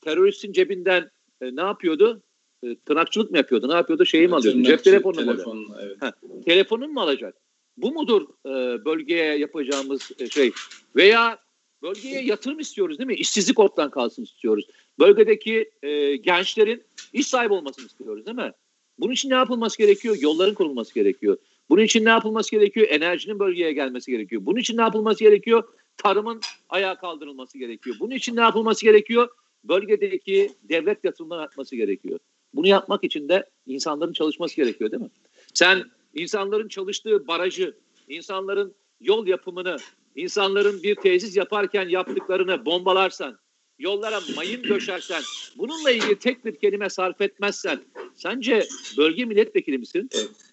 [0.00, 2.22] teröristin cebinden e, ne yapıyordu?
[2.62, 3.68] E, tırnakçılık mı yapıyordu?
[3.68, 4.04] Ne yapıyordu?
[4.04, 4.62] Şeyi mi alıyordu?
[4.62, 5.86] Cep telefonunu telefon, mu alıyordu?
[5.86, 6.02] Evet.
[6.02, 6.12] Ha,
[6.44, 7.34] telefonun mu alacak?
[7.76, 10.52] Bu mudur e, bölgeye yapacağımız e, şey?
[10.96, 11.38] Veya
[11.84, 13.14] bölgeye yatırım istiyoruz değil mi?
[13.14, 14.66] İşsizlik ortadan kalsın istiyoruz.
[14.98, 18.52] Bölgedeki e, gençlerin iş sahibi olmasını istiyoruz değil mi?
[18.98, 20.16] Bunun için ne yapılması gerekiyor?
[20.20, 21.36] Yolların kurulması gerekiyor.
[21.68, 22.86] Bunun için ne yapılması gerekiyor?
[22.90, 24.46] Enerjinin bölgeye gelmesi gerekiyor.
[24.46, 25.62] Bunun için ne yapılması gerekiyor?
[25.96, 27.96] Tarımın ayağa kaldırılması gerekiyor.
[28.00, 29.28] Bunun için ne yapılması gerekiyor?
[29.64, 32.18] Bölgedeki devlet yatırımları artması gerekiyor.
[32.54, 35.10] Bunu yapmak için de insanların çalışması gerekiyor değil mi?
[35.54, 37.76] Sen insanların çalıştığı barajı,
[38.08, 39.76] insanların yol yapımını,
[40.14, 43.38] insanların bir tesis yaparken yaptıklarını bombalarsan,
[43.78, 45.22] yollara mayın döşersen,
[45.56, 47.80] bununla ilgili tek bir kelime sarf etmezsen,
[48.14, 50.08] sence bölge milletvekili misin?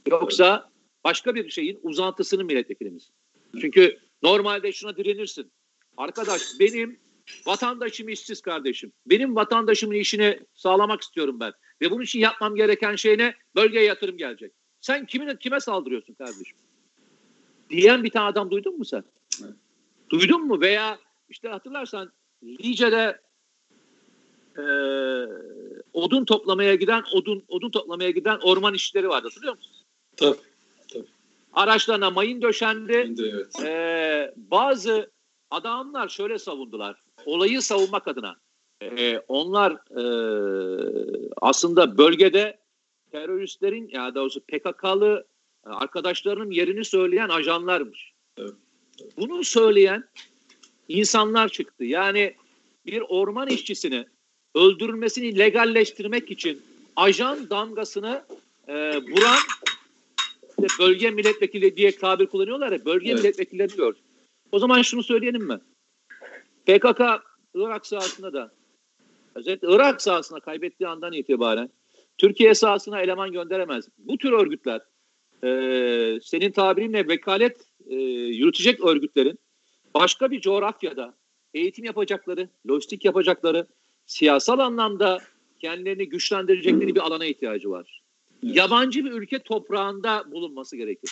[0.08, 0.72] Yoksa
[1.04, 3.14] başka bir şeyin uzantısının milletvekili misin?
[3.62, 5.52] Çünkü normalde şuna direnirsin.
[5.98, 7.00] Arkadaş benim
[7.46, 8.94] vatandaşım işsiz kardeşim.
[9.06, 11.54] Benim vatandaşımın işini sağlamak istiyorum ben.
[11.82, 13.36] Ve bunun için yapmam gereken şey ne?
[13.56, 14.52] Bölgeye yatırım gelecek.
[14.82, 16.58] Sen kimin kime saldırıyorsun kardeşim?
[17.70, 19.04] Diyen bir tane adam duydun mu sen?
[20.10, 20.62] Duydun mu?
[20.62, 22.12] Veya işte hatırlarsan
[22.44, 23.22] Lice'de
[24.58, 24.64] e,
[25.94, 29.72] odun toplamaya giden odun odun toplamaya giden orman işçileri vardı hatırlıyor musun?
[30.18, 30.38] Tabii.
[30.94, 31.06] tabii.
[31.54, 33.14] Araçlarına mayın döşendi.
[33.20, 33.60] evet.
[33.64, 35.12] e, bazı
[35.52, 37.04] adamlar şöyle savundular.
[37.26, 38.38] Olayı savunmak adına.
[38.82, 40.04] E, onlar e,
[41.42, 42.60] aslında bölgede
[43.12, 45.28] teröristlerin ya da doğrusu PKK'lı
[45.64, 48.14] arkadaşlarının yerini söyleyen ajanlarmış.
[48.38, 48.54] Evet.
[49.18, 50.04] Bunu söyleyen
[50.88, 51.84] insanlar çıktı.
[51.84, 52.36] Yani
[52.86, 54.06] bir orman işçisini
[54.56, 56.62] öldürülmesini legalleştirmek için
[56.96, 58.24] ajan damgasını
[58.68, 59.40] e, vuran
[60.50, 63.24] işte bölge milletvekili diye tabir kullanıyorlar ya bölge evet.
[63.24, 63.96] milletvekilleri diyor.
[64.52, 65.60] O zaman şunu söyleyelim mi?
[66.66, 67.02] PKK
[67.54, 68.52] Irak sahasında da
[69.36, 71.70] özellikle Irak sahasına kaybettiği andan itibaren
[72.18, 73.88] Türkiye sahasına eleman gönderemez.
[73.98, 74.82] Bu tür örgütler
[75.44, 79.40] e, senin tabirinle vekalet e, yürütecek örgütlerin
[79.94, 81.14] başka bir coğrafyada
[81.54, 83.68] eğitim yapacakları, lojistik yapacakları,
[84.06, 85.20] siyasal anlamda
[85.60, 88.02] kendilerini güçlendirecekleri bir alana ihtiyacı var.
[88.44, 88.56] Evet.
[88.56, 91.12] Yabancı bir ülke toprağında bulunması gerekir.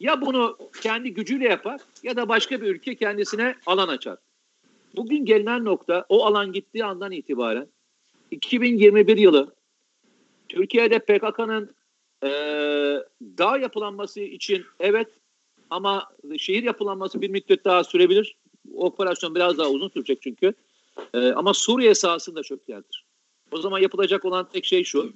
[0.00, 4.18] Ya bunu kendi gücüyle yapar ya da başka bir ülke kendisine alan açar.
[4.96, 7.68] Bugün gelinen nokta o alan gittiği andan itibaren
[8.30, 9.54] 2021 yılı
[10.48, 11.74] Türkiye'de PKK'nın
[12.22, 12.28] e,
[13.22, 15.08] dağ yapılanması için evet
[15.70, 18.36] ama şehir yapılanması bir müddet daha sürebilir.
[18.74, 20.54] O operasyon biraz daha uzun sürecek çünkü.
[21.14, 23.04] E, ama Suriye sahasında çok yerdir.
[23.52, 25.12] O zaman yapılacak olan tek şey şu.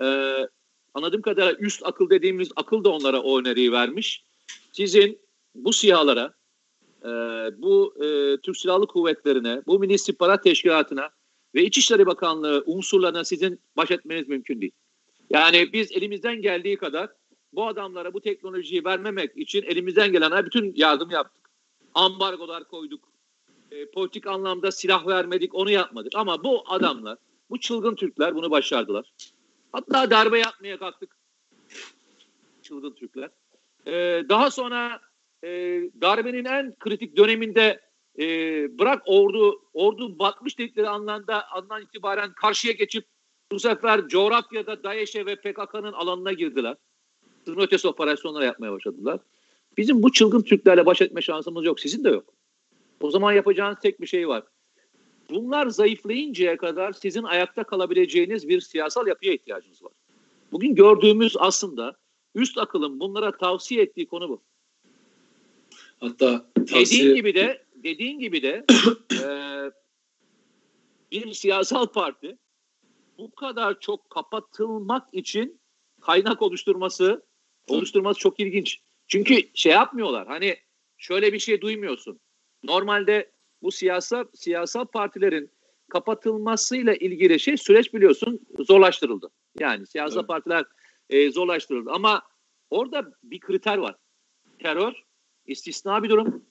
[0.00, 0.36] E,
[0.94, 4.24] anladığım kadarıyla üst akıl dediğimiz akıl da onlara o öneriyi vermiş.
[4.72, 5.18] Sizin
[5.54, 6.34] bu sihalara,
[7.02, 7.08] e,
[7.62, 11.10] bu e, Türk Silahlı Kuvvetleri'ne, bu Milli İstihbarat Teşkilatı'na
[11.54, 14.72] ve İçişleri Bakanlığı unsurlarına sizin baş etmeniz mümkün değil.
[15.30, 17.08] Yani biz elimizden geldiği kadar
[17.56, 21.50] bu adamlara bu teknolojiyi vermemek için elimizden gelen bütün yardım yaptık.
[21.94, 23.08] Ambargolar koyduk.
[23.70, 26.12] E, politik anlamda silah vermedik, onu yapmadık.
[26.14, 27.18] Ama bu adamlar,
[27.50, 29.12] bu çılgın Türkler bunu başardılar.
[29.72, 31.16] Hatta darbe yapmaya kalktık.
[32.62, 33.30] Çılgın Türkler.
[33.86, 33.92] E,
[34.28, 35.00] daha sonra
[35.44, 35.48] e,
[36.00, 37.80] darbenin en kritik döneminde
[38.18, 38.24] e,
[38.78, 43.06] bırak ordu ordu batmış dedikleri anlamda andan itibaren karşıya geçip
[43.52, 46.76] bu sefer coğrafyada DAEŞ'e ve PKK'nın alanına girdiler.
[47.44, 49.20] Sınır ötesi operasyonlar yapmaya başladılar.
[49.76, 51.80] Bizim bu çılgın Türklerle baş etme şansımız yok.
[51.80, 52.34] Sizin de yok.
[53.00, 54.42] O zaman yapacağınız tek bir şey var.
[55.30, 59.92] Bunlar zayıflayıncaya kadar sizin ayakta kalabileceğiniz bir siyasal yapıya ihtiyacınız var.
[60.52, 61.96] Bugün gördüğümüz aslında
[62.34, 64.42] üst akılın bunlara tavsiye ettiği konu bu.
[66.00, 67.00] Hatta tavsiye...
[67.00, 68.64] dediğin gibi de dediğin gibi de
[69.12, 69.26] e,
[71.12, 72.38] bir siyasal parti
[73.18, 75.60] bu kadar çok kapatılmak için
[76.00, 77.22] kaynak oluşturması
[77.68, 78.78] oluşturması çok ilginç.
[79.08, 80.26] Çünkü şey yapmıyorlar.
[80.26, 80.56] Hani
[80.98, 82.20] şöyle bir şey duymuyorsun.
[82.62, 83.30] Normalde
[83.62, 85.50] bu siyasal siyasal partilerin
[85.88, 89.30] kapatılmasıyla ilgili şey süreç biliyorsun zorlaştırıldı.
[89.58, 90.28] Yani siyasal evet.
[90.28, 90.64] partiler
[91.10, 91.90] e, zorlaştırıldı.
[91.90, 92.22] Ama
[92.70, 93.96] orada bir kriter var.
[94.58, 94.92] Terör
[95.46, 96.44] istisna bir durum.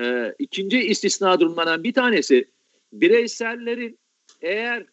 [0.00, 2.50] E, ikinci istisna durumlardan bir tanesi
[2.92, 3.98] bireysellerin
[4.40, 4.86] eğer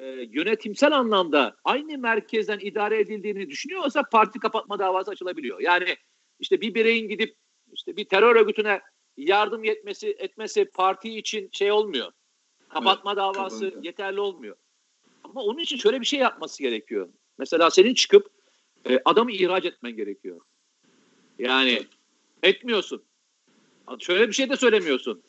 [0.00, 5.60] e, yönetimsel anlamda aynı merkezden idare edildiğini düşünüyorsa parti kapatma davası açılabiliyor.
[5.60, 5.96] Yani
[6.38, 7.36] işte bir bireyin gidip
[7.72, 8.80] işte bir terör örgütüne
[9.16, 12.12] yardım yetmesi etmesi parti için şey olmuyor.
[12.68, 13.86] Kapatma evet, davası kapandı.
[13.86, 14.56] yeterli olmuyor.
[15.24, 17.08] Ama onun için şöyle bir şey yapması gerekiyor.
[17.38, 18.30] Mesela senin çıkıp
[18.88, 20.40] e, adamı ihraç etmen gerekiyor.
[21.38, 21.86] Yani
[22.42, 23.02] etmiyorsun.
[23.98, 25.22] Şöyle bir şey de söylemiyorsun.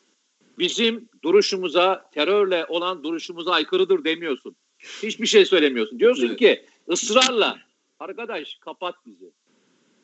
[0.58, 4.56] Bizim duruşumuza, terörle olan duruşumuza aykırıdır demiyorsun.
[5.02, 5.98] Hiçbir şey söylemiyorsun.
[5.98, 6.38] Diyorsun evet.
[6.38, 7.58] ki ısrarla
[8.00, 9.30] arkadaş kapat bizi.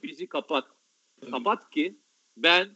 [0.02, 0.64] Bizi kapat.
[1.22, 1.30] Evet.
[1.30, 1.94] Kapat ki
[2.36, 2.68] ben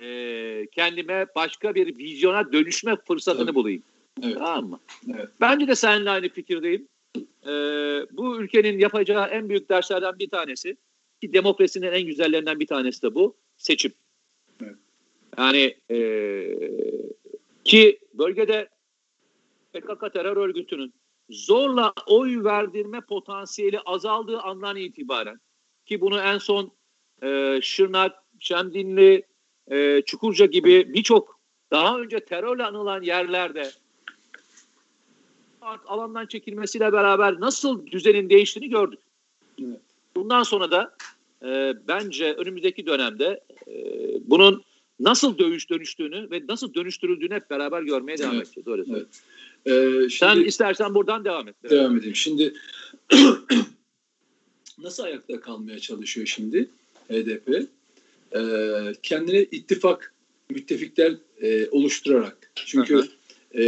[0.00, 3.54] e, kendime başka bir vizyona dönüşme fırsatını evet.
[3.54, 3.82] bulayım.
[4.22, 4.38] Evet.
[4.38, 4.80] Tamam mı?
[5.14, 5.28] Evet.
[5.40, 6.88] Bence de seninle aynı fikirdeyim.
[7.46, 7.50] Ee,
[8.12, 10.76] bu ülkenin yapacağı en büyük derslerden bir tanesi
[11.20, 13.92] ki demokrasinin en güzellerinden bir tanesi de bu seçim.
[14.62, 14.76] Evet.
[15.38, 15.98] Yani e,
[17.64, 18.68] ki bölgede
[19.72, 20.94] PKK terör örgütünün
[21.34, 25.40] zorla oy verdirme potansiyeli azaldığı andan itibaren
[25.86, 26.70] ki bunu en son
[27.22, 29.22] e, Şırnak, Şemdinli,
[29.70, 33.70] e, Çukurca gibi birçok daha önce terörle anılan yerlerde
[35.86, 39.00] alandan çekilmesiyle beraber nasıl düzenin değiştiğini gördük.
[39.62, 39.80] Evet.
[40.16, 40.94] Bundan sonra da
[41.42, 43.74] e, bence önümüzdeki dönemde e,
[44.24, 44.62] bunun
[45.00, 48.46] nasıl dövüş dönüştüğünü ve nasıl dönüştürüldüğünü hep beraber görmeye devam evet.
[48.46, 48.68] edeceğiz.
[48.68, 49.06] Öyle evet.
[49.66, 51.54] Ee, şimdi, Sen istersen buradan devam et.
[51.70, 52.16] Devam edeyim.
[52.16, 52.54] Şimdi
[54.78, 56.68] nasıl ayakta kalmaya çalışıyor şimdi
[57.08, 57.68] HDP?
[58.36, 60.14] Ee, kendine ittifak
[60.50, 62.52] müttefikler e, oluşturarak.
[62.54, 63.02] Çünkü
[63.54, 63.64] e,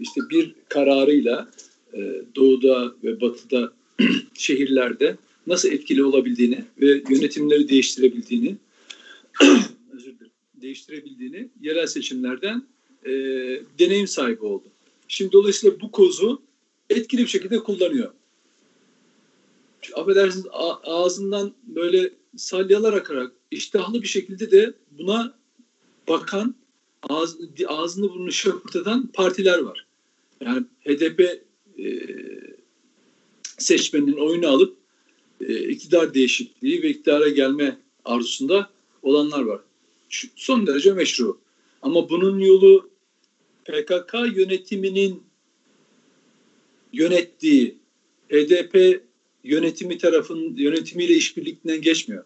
[0.00, 1.50] işte bir kararıyla
[1.94, 3.72] e, doğuda ve batıda
[4.34, 8.56] şehirlerde nasıl etkili olabildiğini ve yönetimleri değiştirebildiğini
[9.92, 12.62] özür dilerim, değiştirebildiğini yerel seçimlerden
[13.04, 13.10] e,
[13.78, 14.73] deneyim sahibi oldu.
[15.14, 16.42] Şimdi dolayısıyla bu kozu
[16.90, 18.12] etkili bir şekilde kullanıyor.
[19.94, 20.46] Affedersiniz
[20.84, 25.34] ağzından böyle salyalar akarak iştahlı bir şekilde de buna
[26.08, 26.54] bakan
[27.08, 29.86] ağız, ağzını burnunu şöpürteden partiler var.
[30.40, 31.20] Yani HDP
[31.78, 32.00] e,
[33.58, 34.76] seçmeninin oyunu alıp
[35.40, 38.70] e, iktidar değişikliği ve iktidara gelme arzusunda
[39.02, 39.60] olanlar var.
[40.08, 41.38] Şu, son derece meşru.
[41.82, 42.93] Ama bunun yolu
[43.64, 45.22] PKK yönetiminin
[46.92, 47.78] yönettiği
[48.30, 49.02] HDP
[49.44, 52.24] yönetimi tarafın yönetimiyle işbirliğinden geçmiyor.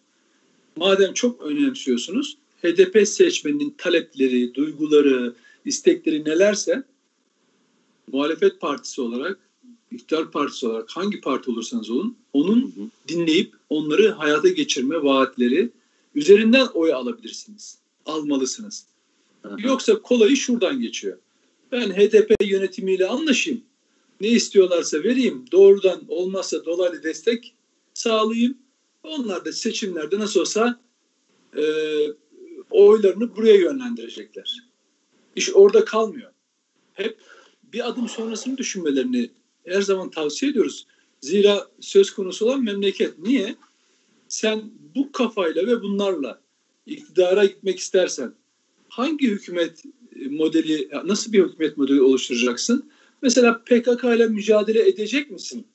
[0.76, 6.82] Madem çok önemsiyorsunuz HDP seçmeninin talepleri, duyguları, istekleri nelerse
[8.12, 9.38] muhalefet partisi olarak,
[9.92, 12.74] iktidar partisi olarak hangi parti olursanız olun onun
[13.08, 15.70] dinleyip onları hayata geçirme vaatleri
[16.14, 17.78] üzerinden oy alabilirsiniz.
[18.06, 18.86] Almalısınız.
[19.58, 21.18] Yoksa kolayı şuradan geçiyor.
[21.72, 23.62] Ben HDP yönetimiyle anlaşayım.
[24.20, 25.44] Ne istiyorlarsa vereyim.
[25.52, 27.54] Doğrudan olmazsa dolaylı destek
[27.94, 28.58] sağlayayım.
[29.02, 30.80] Onlar da seçimlerde nasıl olsa
[31.56, 31.62] e,
[32.70, 34.64] oylarını buraya yönlendirecekler.
[35.36, 36.32] İş orada kalmıyor.
[36.92, 37.18] Hep
[37.72, 39.30] bir adım sonrasını düşünmelerini
[39.64, 40.86] her zaman tavsiye ediyoruz.
[41.20, 43.18] Zira söz konusu olan memleket.
[43.18, 43.56] Niye?
[44.28, 46.40] Sen bu kafayla ve bunlarla
[46.86, 48.34] iktidara gitmek istersen
[48.88, 49.82] hangi hükümet
[50.30, 52.90] modeli, nasıl bir hükümet modeli oluşturacaksın?
[53.22, 55.66] Mesela PKK ile mücadele edecek misin?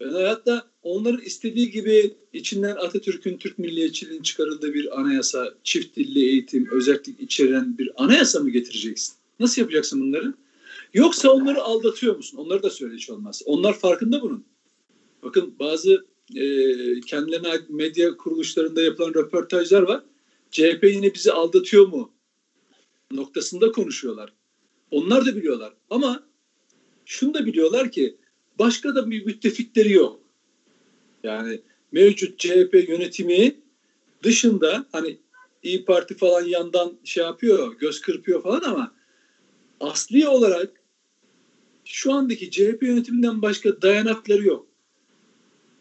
[0.00, 6.68] Ben hayatta onların istediği gibi içinden Atatürk'ün Türk milliyetçiliğinin çıkarıldığı bir anayasa, çift dilli eğitim,
[6.70, 9.14] özellik içeren bir anayasa mı getireceksin?
[9.40, 10.34] Nasıl yapacaksın bunları?
[10.94, 12.38] Yoksa onları aldatıyor musun?
[12.38, 13.42] Onları da söyle hiç olmaz.
[13.44, 14.44] Onlar farkında bunun.
[15.22, 16.44] Bakın bazı e,
[17.00, 20.02] kendilerine medya kuruluşlarında yapılan röportajlar var.
[20.50, 22.10] CHP yine bizi aldatıyor mu?
[23.10, 24.32] Noktasında konuşuyorlar.
[24.90, 25.74] Onlar da biliyorlar.
[25.90, 26.22] Ama
[27.04, 28.16] şunu da biliyorlar ki
[28.58, 30.20] başka da bir müttefikleri yok.
[31.22, 31.60] Yani
[31.92, 33.60] mevcut CHP yönetimi
[34.22, 35.18] dışında hani
[35.62, 38.94] İyi Parti falan yandan şey yapıyor, göz kırpıyor falan ama
[39.80, 40.82] asli olarak
[41.84, 44.66] şu andaki CHP yönetiminden başka dayanakları yok.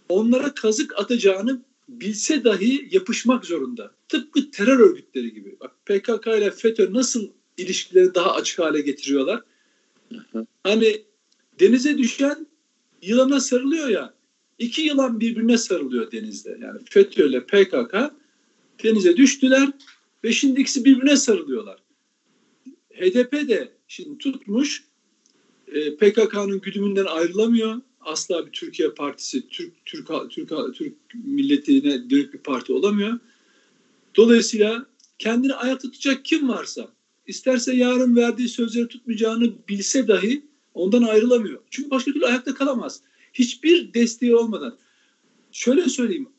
[0.10, 3.97] Onlara kazık atacağını bilse dahi yapışmak zorunda.
[4.10, 5.58] Tıpkı terör örgütleri gibi.
[5.60, 9.44] Bak PKK ile FETÖ nasıl ilişkileri daha açık hale getiriyorlar?
[10.64, 11.04] Hani
[11.60, 12.48] denize düşen
[13.02, 14.14] yılana sarılıyor ya.
[14.60, 16.58] İki yılan birbirine sarılıyor denizde.
[16.62, 17.96] Yani FETÖ ile PKK
[18.84, 19.70] denize düştüler
[20.24, 21.80] ve şimdi ikisi birbirine sarılıyorlar.
[22.94, 24.84] HDP de şimdi tutmuş
[25.68, 27.82] e, PKK'nın güdümünden ayrılamıyor.
[28.02, 33.20] Asla bir Türkiye partisi, Türk Türk Türk Türk milletine dönük bir parti olamıyor.
[34.18, 34.86] Dolayısıyla
[35.20, 36.88] kendini ayakta tutacak kim varsa,
[37.28, 41.62] isterse yarın verdiği sözleri tutmayacağını bilse dahi ondan ayrılamıyor.
[41.70, 43.02] Çünkü başka türlü ayakta kalamaz.
[43.34, 44.78] Hiçbir desteği olmadan.
[45.52, 46.30] Şöyle söyleyeyim.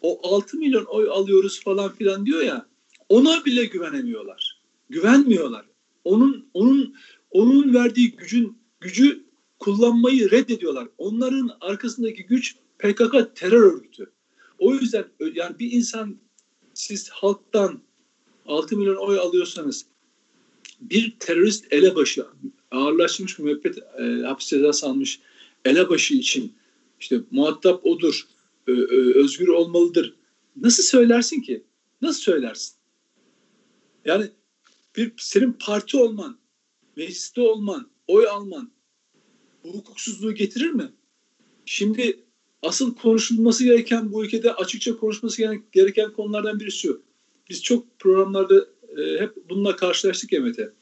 [0.00, 2.66] O 6 milyon oy alıyoruz falan filan diyor ya.
[3.08, 4.62] Ona bile güvenemiyorlar.
[4.90, 5.66] Güvenmiyorlar.
[6.04, 6.94] Onun onun
[7.30, 9.24] onun verdiği gücün gücü
[9.58, 10.88] kullanmayı reddediyorlar.
[10.98, 14.12] Onların arkasındaki güç PKK terör örgütü.
[14.58, 15.04] O yüzden
[15.34, 16.18] yani bir insan
[16.78, 17.80] siz halktan
[18.46, 19.86] 6 milyon oy alıyorsanız
[20.80, 22.26] bir terörist elebaşı
[22.70, 25.20] ağırlaşmış müebbet e, hapis cezası almış
[25.64, 26.56] elebaşı için
[27.00, 28.28] işte muhatap odur,
[28.66, 30.14] ö, ö, özgür olmalıdır.
[30.56, 31.64] Nasıl söylersin ki?
[32.02, 32.74] Nasıl söylersin?
[34.04, 34.30] Yani
[34.96, 36.38] bir senin parti olman,
[36.96, 38.72] mecliste olman, oy alman
[39.64, 40.92] bu hukuksuzluğu getirir mi?
[41.64, 42.27] Şimdi
[42.62, 47.02] asıl konuşulması gereken bu ülkede açıkça konuşması gereken konulardan birisi şu.
[47.50, 48.66] Biz çok programlarda
[48.98, 50.72] e, hep bununla karşılaştık ya Mete.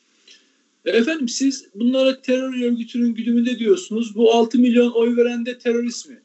[0.84, 4.14] E, efendim siz bunlara terör örgütünün güdümünde diyorsunuz.
[4.14, 6.22] Bu 6 milyon oy veren de terörist mi?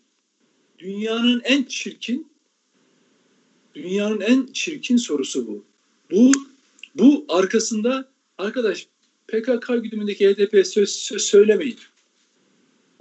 [0.79, 2.31] Dünyanın en çirkin
[3.75, 5.65] dünyanın en çirkin sorusu bu.
[6.11, 6.31] Bu
[6.95, 8.87] bu arkasında arkadaş
[9.27, 11.77] PKK güdümündeki HDP söz, söz söylemeyin.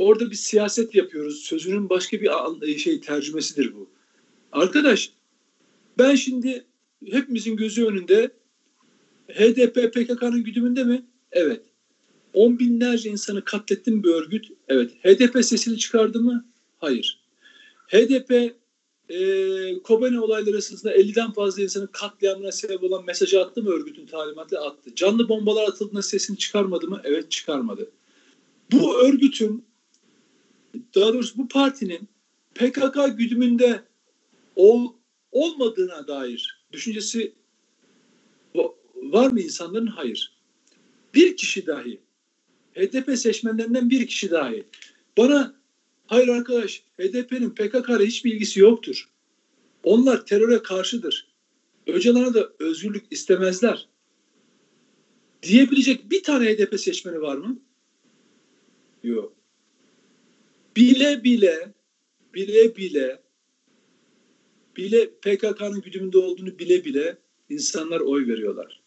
[0.00, 1.38] Orada bir siyaset yapıyoruz.
[1.38, 3.90] Sözünün başka bir şey tercümesidir bu.
[4.52, 5.12] Arkadaş
[5.98, 6.64] ben şimdi
[7.06, 8.30] hepimizin gözü önünde
[9.28, 11.06] HDP PKK'nın güdümünde mi?
[11.32, 11.62] Evet.
[12.34, 14.46] On binlerce insanı katlettim bir örgüt.
[14.68, 14.90] Evet.
[15.04, 16.44] HDP sesini çıkardı mı?
[16.78, 17.20] Hayır.
[17.88, 18.54] HDP
[19.08, 24.60] e, Kobane olayları sırasında 50'den fazla insanın katliamına sebep olan mesajı attı mı örgütün talimatı?
[24.60, 24.94] Attı.
[24.94, 27.00] Canlı bombalar atıldığında sesini çıkarmadı mı?
[27.04, 27.90] Evet çıkarmadı.
[28.72, 29.69] Bu örgütün
[30.94, 32.08] daha doğrusu bu partinin
[32.54, 33.82] PKK güdümünde
[34.56, 34.92] ol,
[35.32, 37.34] olmadığına dair düşüncesi
[38.94, 39.86] var mı insanların?
[39.86, 40.40] Hayır.
[41.14, 42.00] Bir kişi dahi
[42.74, 44.64] HDP seçmenlerinden bir kişi dahi
[45.18, 45.54] bana
[46.06, 49.10] hayır arkadaş HDP'nin PKK ile hiçbir ilgisi yoktur.
[49.82, 51.30] Onlar teröre karşıdır.
[51.86, 53.88] Öcalan'a da özgürlük istemezler.
[55.42, 57.58] Diyebilecek bir tane HDP seçmeni var mı?
[59.02, 59.39] Yok.
[60.76, 61.74] Bile bile
[62.34, 63.20] bile bile
[64.76, 68.80] bile PKK'nın güdümünde olduğunu bile bile insanlar oy veriyorlar.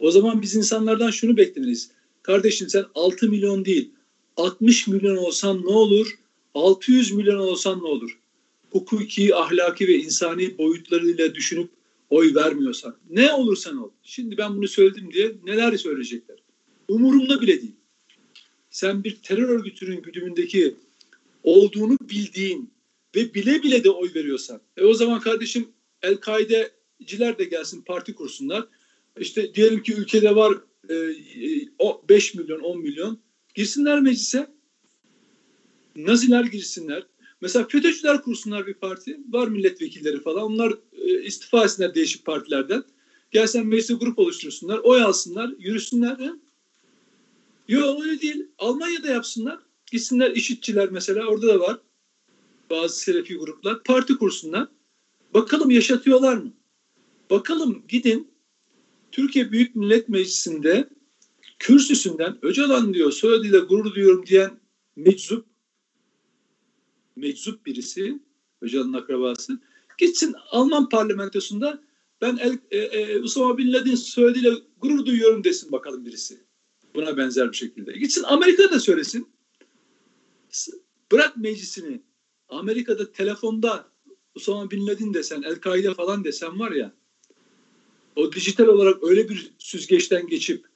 [0.00, 1.90] O zaman biz insanlardan şunu beklemeliyiz.
[2.22, 3.90] Kardeşim sen 6 milyon değil
[4.36, 6.18] 60 milyon olsan ne olur?
[6.54, 8.18] 600 milyon olsan ne olur?
[8.70, 11.70] Hukuki, ahlaki ve insani boyutlarıyla düşünüp
[12.10, 12.96] oy vermiyorsan.
[13.10, 13.90] Ne olursan ol.
[14.02, 16.36] Şimdi ben bunu söyledim diye neler söyleyecekler.
[16.88, 17.76] Umurumda bile değil.
[18.70, 20.76] Sen bir terör örgütünün güdümündeki
[21.46, 22.70] olduğunu bildiğin
[23.16, 24.60] ve bile bile de oy veriyorsan.
[24.76, 25.68] E o zaman kardeşim
[26.02, 28.64] El-Kaide'ciler de gelsin parti kursunlar.
[29.20, 33.18] İşte diyelim ki ülkede var e, e o 5 milyon 10 milyon
[33.54, 34.46] girsinler meclise.
[35.96, 37.06] Naziler girsinler.
[37.40, 39.20] Mesela FETÖ'cüler kursunlar bir parti.
[39.28, 40.42] Var milletvekilleri falan.
[40.42, 42.84] Onlar e, istifa etsinler değişik partilerden.
[43.30, 44.78] Gelsen meclise grup oluştursunlar.
[44.78, 45.54] Oy alsınlar.
[45.58, 46.18] Yürüsünler.
[47.68, 48.46] Yok öyle değil.
[48.58, 49.58] Almanya'da yapsınlar.
[49.92, 51.26] Gitsinler işitçiler mesela.
[51.26, 51.78] Orada da var.
[52.70, 53.82] Bazı selefi gruplar.
[53.82, 54.68] Parti kursunlar.
[55.34, 56.52] Bakalım yaşatıyorlar mı?
[57.30, 58.30] Bakalım gidin
[59.12, 60.88] Türkiye Büyük Millet Meclisi'nde
[61.58, 64.60] kürsüsünden Öcalan diyor soyadıyla gurur duyuyorum diyen
[64.96, 65.46] meczup
[67.16, 68.18] meczup birisi
[68.60, 69.60] Öcalan'ın akrabası
[69.98, 71.82] gitsin Alman parlamentosunda
[72.20, 76.46] ben El, e, e, Usama Bin Laden soyadıyla gurur duyuyorum desin bakalım birisi.
[76.94, 77.92] Buna benzer bir şekilde.
[77.92, 79.28] Gitsin Amerika'da da söylesin.
[81.12, 82.02] Bırak meclisini.
[82.48, 83.88] Amerika'da telefonda
[84.34, 86.92] Usama Bin Laden desen, El-Kaide falan desen var ya
[88.16, 90.66] o dijital olarak öyle bir süzgeçten geçip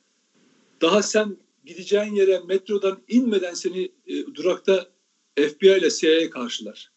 [0.81, 4.89] daha sen gideceğin yere metrodan inmeden seni e, durakta
[5.37, 6.93] FBI ile CIA karşılar.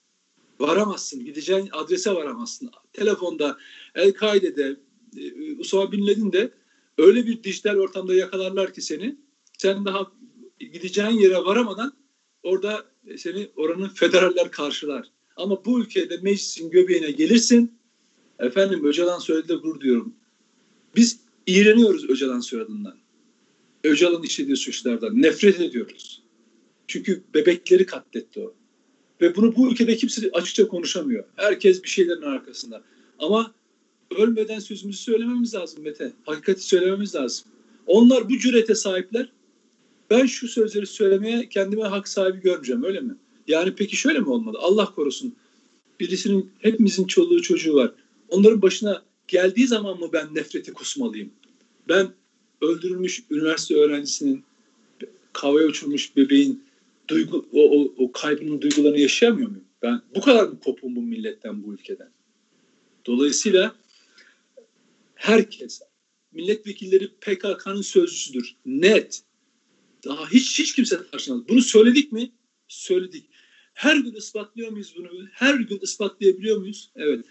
[0.60, 1.26] Varamazsın.
[1.26, 2.72] Gideceğin adrese varamazsın.
[2.94, 3.58] Telefonda,
[3.96, 4.80] El-Kaide'de,
[5.18, 6.52] e, Usama Bin Laden'de
[6.98, 9.18] öyle bir dijital ortamda yakalarlar ki seni.
[9.58, 10.12] Sen daha
[10.60, 11.94] gideceğin yere varamadan
[12.44, 12.86] orada
[13.18, 15.08] seni oranın federaller karşılar.
[15.36, 17.72] Ama bu ülkede meclisin göbeğine gelirsin.
[18.40, 20.14] Efendim Öcalan söyledi de gurur diyorum.
[20.96, 22.98] Biz iğreniyoruz Öcalan soyadından.
[23.84, 26.24] Öcalan işlediği suçlardan nefret ediyoruz.
[26.88, 28.54] Çünkü bebekleri katletti o.
[29.22, 31.24] Ve bunu bu ülkede kimse açıkça konuşamıyor.
[31.36, 32.84] Herkes bir şeylerin arkasında.
[33.20, 33.54] Ama
[34.18, 36.14] ölmeden sözümüzü söylememiz lazım Mete.
[36.26, 37.48] Hakikati söylememiz lazım.
[37.88, 39.32] Onlar bu cürete sahipler.
[40.10, 43.16] Ben şu sözleri söylemeye kendime hak sahibi görmeyeceğim öyle mi?
[43.48, 44.58] Yani peki şöyle mi olmalı?
[44.62, 45.36] Allah korusun.
[46.00, 47.92] Birisinin hepimizin çoluğu çocuğu var.
[48.30, 51.30] Onların başına geldiği zaman mı ben nefreti kusmalıyım?
[51.88, 52.14] Ben
[52.62, 54.44] öldürülmüş üniversite öğrencisinin
[55.34, 56.64] kavaya uçurmuş bebeğin
[57.08, 59.66] duygu, o, o, o kaybının duygularını yaşayamıyor muyum?
[59.82, 62.10] Ben bu kadar mı kopum bu milletten, bu ülkeden?
[63.06, 63.76] Dolayısıyla
[65.16, 65.82] herkes,
[66.32, 68.56] milletvekilleri PKK'nın sözcüsüdür.
[68.66, 69.24] Net.
[70.06, 71.48] Daha hiç hiç kimse tartışmaz.
[71.50, 72.32] Bunu söyledik mi?
[72.68, 73.30] Söyledik.
[73.74, 75.08] Her gün ispatlıyor muyuz bunu?
[75.32, 76.92] Her gün ispatlayabiliyor muyuz?
[76.96, 77.26] Evet.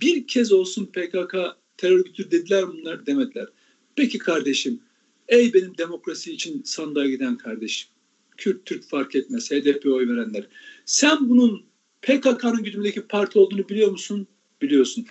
[0.00, 1.34] Bir kez olsun PKK
[1.76, 3.48] terör örgütü dediler bunlar demediler.
[3.96, 4.80] Peki kardeşim,
[5.28, 7.88] ey benim demokrasi için sandığa giden kardeşim.
[8.36, 10.46] Kürt, Türk fark etmez, HDP oy verenler.
[10.84, 11.64] Sen bunun
[12.02, 14.26] PKK'nın güdümündeki parti olduğunu biliyor musun?
[14.62, 15.06] Biliyorsun.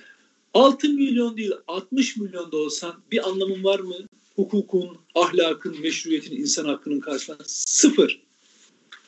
[0.54, 3.96] 6 milyon değil 60 milyon da olsan bir anlamın var mı?
[4.42, 8.22] Hukukun, ahlakın, meşruiyetin, insan hakkının karşısında sıfır.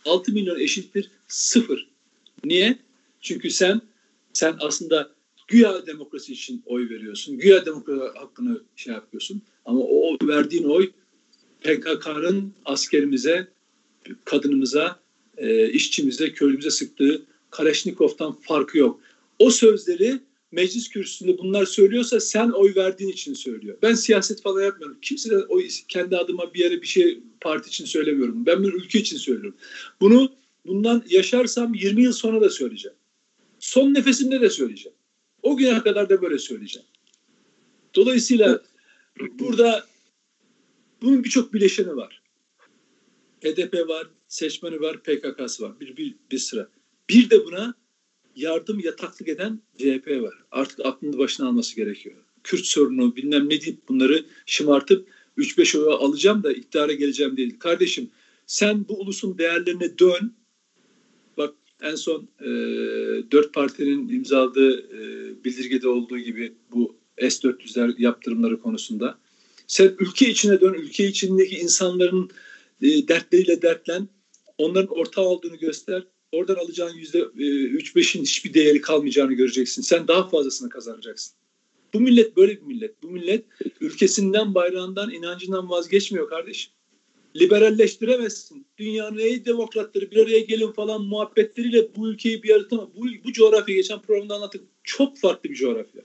[0.05, 1.89] 6 milyon eşittir sıfır.
[2.43, 2.79] Niye?
[3.21, 3.81] Çünkü sen
[4.33, 5.11] sen aslında
[5.47, 7.37] güya demokrasi için oy veriyorsun.
[7.37, 9.41] Güya demokrasi hakkını şey yapıyorsun.
[9.65, 10.91] Ama o verdiğin oy
[11.61, 13.47] PKK'nın askerimize,
[14.25, 14.99] kadınımıza,
[15.37, 18.99] e, işçimize, köylümüze sıktığı Kaleşnikov'tan farkı yok.
[19.39, 20.19] O sözleri
[20.53, 23.77] meclis kürsüsünde bunlar söylüyorsa sen oy verdiğin için söylüyor.
[23.81, 24.97] Ben siyaset falan yapmıyorum.
[25.01, 28.45] Kimse de oy kendi adıma bir yere bir şey parti için söylemiyorum.
[28.45, 29.55] Ben bir ülke için söylüyorum.
[30.01, 30.31] Bunu
[30.65, 32.97] bundan yaşarsam 20 yıl sonra da söyleyeceğim.
[33.59, 34.97] Son nefesimde de söyleyeceğim.
[35.41, 36.87] O güne kadar da böyle söyleyeceğim.
[37.95, 38.61] Dolayısıyla
[39.19, 39.85] burada
[41.01, 42.21] bunun birçok bileşeni var.
[43.41, 45.79] HDP var, seçmeni var, PKK'sı var.
[45.79, 46.69] Bir, bir, bir sıra.
[47.09, 47.75] Bir de buna
[48.35, 50.33] yardım yataklık eden CHP var.
[50.51, 52.15] Artık aklını başına alması gerekiyor.
[52.43, 55.07] Kürt sorunu bilmem ne deyip bunları şımartıp
[55.37, 57.59] 3-5 oya alacağım da iktidara geleceğim değil.
[57.59, 58.09] Kardeşim
[58.47, 60.33] sen bu ulusun değerlerine dön.
[61.37, 62.47] Bak en son e,
[63.31, 65.03] dört partinin imzaladığı e,
[65.43, 69.17] bildirgede olduğu gibi bu S-400'ler yaptırımları konusunda.
[69.67, 72.29] Sen ülke içine dön, ülke içindeki insanların
[72.81, 74.07] e, dertleriyle dertlen,
[74.57, 76.03] onların ortağı olduğunu göster
[76.33, 79.81] oradan alacağın yüzde e, üç beşin hiçbir değeri kalmayacağını göreceksin.
[79.81, 81.33] Sen daha fazlasını kazanacaksın.
[81.93, 83.03] Bu millet böyle bir millet.
[83.03, 83.45] Bu millet
[83.81, 86.73] ülkesinden, bayrağından, inancından vazgeçmiyor kardeşim.
[87.35, 88.65] Liberalleştiremezsin.
[88.77, 92.89] Dünyanın ey demokratları bir araya gelin falan muhabbetleriyle bu ülkeyi bir yaratama.
[92.95, 94.63] Bu, bu coğrafya geçen programda anlattık.
[94.83, 96.01] Çok farklı bir coğrafya.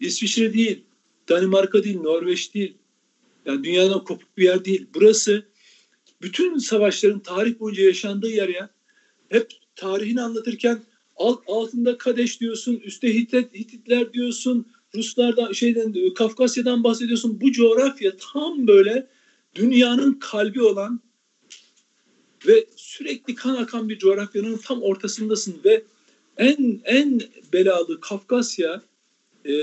[0.00, 0.84] İsviçre değil,
[1.28, 2.74] Danimarka değil, Norveç değil.
[3.46, 4.86] Yani dünyadan kopuk bir yer değil.
[4.94, 5.46] Burası
[6.22, 8.70] bütün savaşların tarih boyunca yaşandığı yer ya
[9.28, 10.82] hep tarihini anlatırken
[11.16, 17.40] alt, altında Kadeş diyorsun, üstte Hitit, Hititler diyorsun, Ruslardan şeyden Kafkasya'dan bahsediyorsun.
[17.40, 19.06] Bu coğrafya tam böyle
[19.54, 21.00] dünyanın kalbi olan
[22.46, 25.82] ve sürekli kan akan bir coğrafyanın tam ortasındasın ve
[26.36, 27.20] en en
[27.52, 28.82] belalı Kafkasya
[29.46, 29.54] e,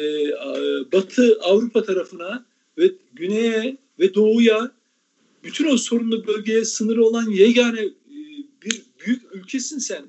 [0.93, 2.45] Batı Avrupa tarafına
[2.77, 4.71] ve güneye ve doğuya
[5.43, 7.89] bütün o sorunlu bölgeye sınırı olan yegane
[8.61, 10.05] bir büyük ülkesin sen.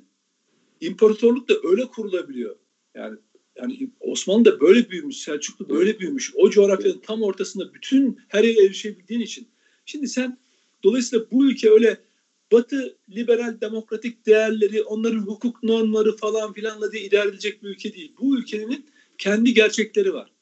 [0.81, 2.57] İmparatorluk da öyle kurulabiliyor.
[2.95, 3.19] Yani
[3.57, 6.33] yani Osmanlı da böyle büyümüş, Selçuklu böyle büyümüş.
[6.35, 9.49] O coğrafyanın tam ortasında bütün her yere erişebildiğin için.
[9.87, 10.39] Şimdi sen
[10.83, 12.01] dolayısıyla bu ülke öyle
[12.53, 18.13] Batı liberal demokratik değerleri, onların hukuk normları falan filanla diye idare edilecek bir ülke değil.
[18.21, 18.87] Bu ülkenin
[19.19, 20.33] kendi gerçekleri var.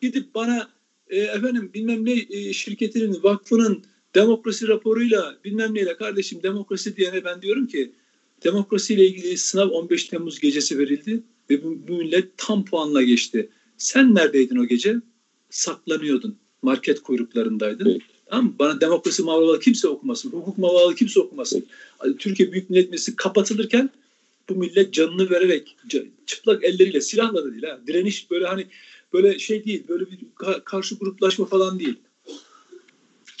[0.00, 0.70] Gidip bana
[1.08, 3.84] e, efendim bilmem ne e, şirketinin, vakfının
[4.14, 7.92] demokrasi raporuyla bilmem neyle kardeşim demokrasi diyene ben diyorum ki
[8.44, 13.48] demokrasiyle ilgili sınav 15 Temmuz gecesi verildi ve bu, bu millet tam puanla geçti.
[13.78, 14.96] Sen neredeydin o gece?
[15.50, 16.36] Saklanıyordun.
[16.62, 17.90] Market kuyruklarındaydın.
[17.90, 18.02] Evet.
[18.26, 20.30] Tamam Bana demokrasi mavralı kimse okumasın.
[20.30, 21.66] Hukuk mavralı kimse okumasın.
[22.04, 22.18] Evet.
[22.18, 23.90] Türkiye Büyük Millet Meclisi kapatılırken
[24.48, 25.76] bu millet canını vererek
[26.26, 27.80] çıplak elleriyle silahla da değil ha.
[27.86, 28.66] Direniş böyle hani
[29.12, 29.82] böyle şey değil.
[29.88, 30.18] Böyle bir
[30.64, 31.96] karşı gruplaşma falan değil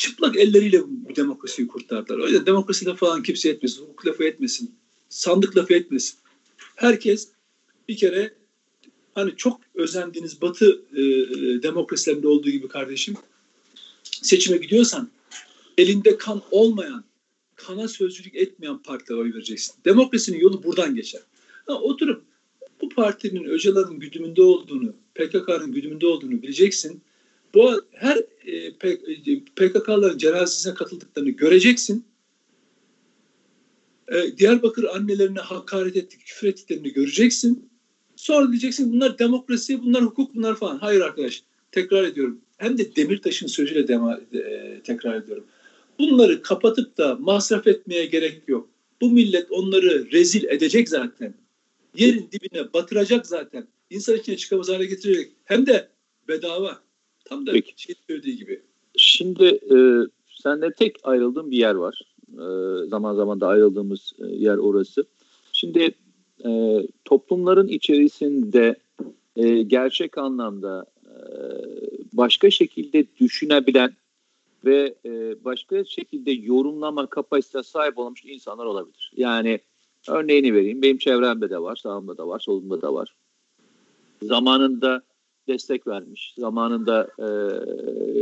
[0.00, 2.18] çıplak elleriyle bu demokrasiyi kurtardılar.
[2.18, 4.74] O yüzden demokrasi lafı falan kimse etmesin, hukuk lafı etmesin,
[5.08, 6.18] sandık lafı etmesin.
[6.76, 7.28] Herkes
[7.88, 8.34] bir kere
[9.14, 11.02] hani çok özendiğiniz batı e,
[11.62, 13.14] demokrasilerinde olduğu gibi kardeşim
[14.02, 15.10] seçime gidiyorsan
[15.78, 17.04] elinde kan olmayan,
[17.56, 19.74] kana sözcülük etmeyen partilere oy vereceksin.
[19.84, 21.20] Demokrasinin yolu buradan geçer.
[21.66, 22.22] Ha, oturup
[22.80, 27.02] bu partinin Öcalan'ın güdümünde olduğunu, PKK'nın güdümünde olduğunu bileceksin
[27.54, 28.18] bu her
[28.50, 28.72] e,
[29.56, 32.04] PKK'ların cenazesine katıldıklarını göreceksin.
[34.08, 37.70] E, Diyarbakır annelerine hakaret ettik, küfür ettiklerini göreceksin.
[38.16, 40.78] Sonra diyeceksin bunlar demokrasi, bunlar hukuk, bunlar falan.
[40.78, 41.42] Hayır arkadaş,
[41.72, 42.40] tekrar ediyorum.
[42.56, 45.44] Hem de Demirtaş'ın sözüyle dema, e, tekrar ediyorum.
[45.98, 48.68] Bunları kapatıp da masraf etmeye gerek yok.
[49.00, 51.34] Bu millet onları rezil edecek zaten.
[51.94, 53.66] Yerin dibine batıracak zaten.
[53.90, 55.32] İnsan içine çıkamaz hale getirecek.
[55.44, 55.88] Hem de
[56.28, 56.82] bedava.
[57.30, 57.82] Tam da Peki.
[57.82, 58.62] şey söylediği gibi.
[58.96, 59.76] Şimdi e,
[60.42, 62.02] senle tek ayrıldığım bir yer var.
[62.32, 62.44] E,
[62.88, 65.04] zaman zaman da ayrıldığımız e, yer orası.
[65.52, 65.94] Şimdi
[66.44, 68.76] e, toplumların içerisinde
[69.36, 71.14] e, gerçek anlamda e,
[72.12, 73.92] başka şekilde düşünebilen
[74.64, 79.12] ve e, başka şekilde yorumlama kapasitesine sahip olmuş insanlar olabilir.
[79.16, 79.60] Yani
[80.08, 80.82] Örneğini vereyim.
[80.82, 83.14] Benim çevremde de var, sağımda da var, solumda da var.
[84.22, 85.02] Zamanında
[85.48, 87.28] destek vermiş, zamanında e,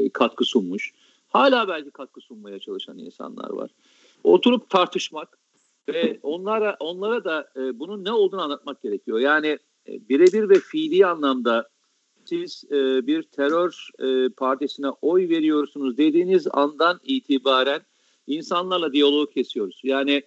[0.08, 0.92] katkı sunmuş.
[1.28, 3.70] Hala belki katkı sunmaya çalışan insanlar var.
[4.24, 5.38] Oturup tartışmak
[5.88, 9.18] ve onlara onlara da e, bunun ne olduğunu anlatmak gerekiyor.
[9.18, 9.58] Yani
[9.88, 11.68] e, birebir ve fiili anlamda
[12.24, 17.80] siz e, bir terör e, partisine oy veriyorsunuz dediğiniz andan itibaren
[18.26, 19.80] insanlarla diyaloğu kesiyoruz.
[19.84, 20.22] Yani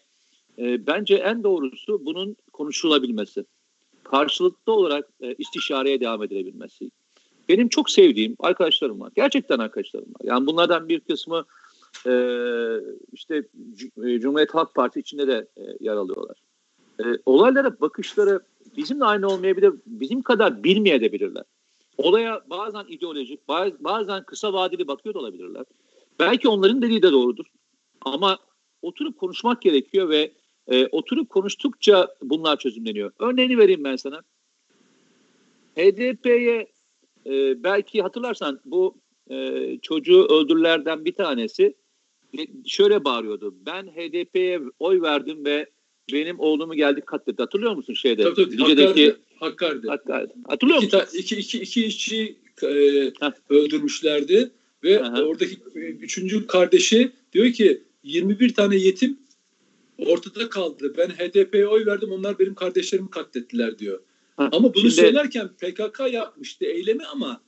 [0.58, 3.46] e, bence en doğrusu bunun konuşulabilmesi.
[4.04, 6.92] Karşılıklı olarak e, istişareye devam edilebilmesi.
[7.50, 9.12] Benim çok sevdiğim arkadaşlarım var.
[9.16, 10.22] Gerçekten arkadaşlarım var.
[10.24, 11.46] Yani bunlardan bir kısmı
[12.08, 12.14] e,
[13.14, 13.36] işte
[14.04, 16.38] e, Cumhuriyet Halk Parti içinde de e, yer alıyorlar.
[17.00, 18.40] E, olaylara bakışları
[18.78, 21.44] bizimle aynı olmayabilir, bizim kadar bilmeyebilirler.
[21.98, 23.48] Olaya bazen ideolojik,
[23.80, 25.64] bazen kısa vadeli bakıyor da olabilirler.
[26.20, 27.46] Belki onların dediği de doğrudur.
[28.02, 28.38] Ama
[28.82, 30.32] oturup konuşmak gerekiyor ve
[30.68, 33.12] e, oturup konuştukça bunlar çözümleniyor.
[33.20, 34.22] Örneğini vereyim ben sana.
[35.78, 36.68] HDP'ye
[37.26, 38.96] e, belki hatırlarsan bu
[39.30, 41.74] e, çocuğu öldürülerden bir tanesi
[42.66, 43.56] şöyle bağırıyordu.
[43.66, 45.70] Ben HDP'ye oy verdim ve
[46.14, 47.42] benim oğlumu geldi katletti.
[47.42, 48.24] Hatırlıyor musun şeyde?
[48.24, 48.58] Tabii tabii.
[48.58, 49.88] Lice'deki, Hakkari'de.
[49.88, 50.34] Hakkari'de.
[50.48, 51.18] Hatırlıyor iki, musun?
[51.18, 52.68] iki, iki, iki işçi e,
[53.50, 54.52] öldürmüşlerdi
[54.84, 55.24] ve Aha.
[55.24, 55.56] oradaki
[56.02, 59.20] üçüncü kardeşi diyor ki 21 tane yetim
[60.06, 60.94] ortada kaldı.
[60.98, 64.00] Ben HDP'ye oy verdim onlar benim kardeşlerimi katlettiler diyor.
[64.38, 67.42] Ha, ama bunu şimdi, söylerken PKK yapmıştı eylemi ama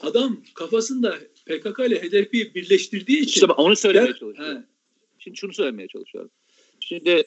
[0.00, 1.14] adam kafasında
[1.46, 3.40] PKK ile HDP'yi birleştirdiği için.
[3.40, 4.56] İşte onu söylemeye der, çalışıyorum.
[4.56, 4.64] He.
[5.18, 6.30] Şimdi şunu söylemeye çalışıyorum.
[6.80, 7.22] Şimdi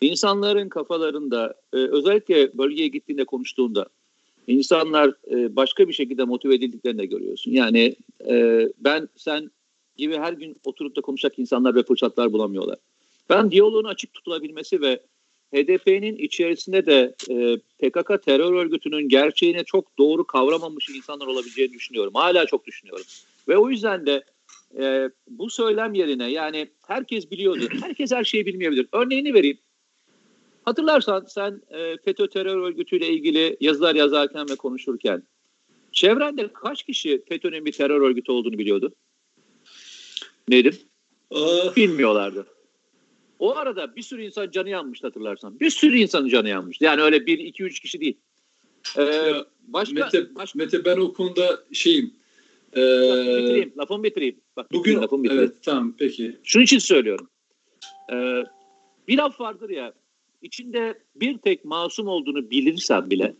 [0.00, 3.86] insanların kafalarında e, özellikle bölgeye gittiğinde konuştuğunda
[4.46, 7.50] insanlar e, başka bir şekilde motive edildiklerini de görüyorsun.
[7.50, 7.96] Yani
[8.28, 9.50] e, ben sen
[9.96, 12.78] gibi her gün oturup da konuşacak insanlar ve fırsatlar bulamıyorlar.
[13.30, 15.00] Ben diyaloğun açık tutulabilmesi ve
[15.54, 22.14] HDP'nin içerisinde de e, PKK terör örgütünün gerçeğini çok doğru kavramamış insanlar olabileceğini düşünüyorum.
[22.14, 23.04] Hala çok düşünüyorum.
[23.48, 24.24] Ve o yüzden de
[24.78, 27.68] e, bu söylem yerine yani herkes biliyordu.
[27.82, 28.86] Herkes her şeyi bilmeyebilir.
[28.92, 29.58] Örneğini vereyim.
[30.64, 35.22] Hatırlarsan sen e, FETÖ terör örgütüyle ilgili yazılar yazarken ve konuşurken
[35.92, 38.94] çevrende kaç kişi FETÖ'nün bir terör örgütü olduğunu biliyordu?
[40.48, 40.86] Nedir?
[41.30, 41.76] Aa.
[41.76, 42.46] Bilmiyorlardı.
[43.38, 45.60] O arada bir sürü insan canı yanmıştı hatırlarsan.
[45.60, 46.84] Bir sürü insanın canı yanmıştı.
[46.84, 48.16] Yani öyle bir, iki, üç kişi değil.
[48.98, 49.32] Ee,
[49.68, 50.58] başka, Mete, başka...
[50.58, 52.14] Mete ben o konuda şeyim.
[52.72, 54.40] Ee, bitireyim, lafımı bitireyim.
[54.56, 55.44] Bak, bugün lafımı bitireyim.
[55.44, 56.36] Evet tamam peki.
[56.44, 57.28] Şunun için söylüyorum.
[58.12, 58.44] Ee,
[59.08, 59.92] bir laf vardır ya
[60.44, 63.34] içinde bir tek masum olduğunu bilirsen bile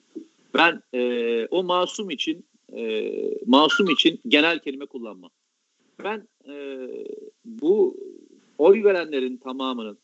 [0.54, 2.44] ben e, o masum için
[2.76, 3.10] e,
[3.46, 5.30] masum için genel kelime kullanmam.
[6.04, 6.88] Ben e,
[7.44, 7.96] bu
[8.64, 9.98] oy verenlerin tamamının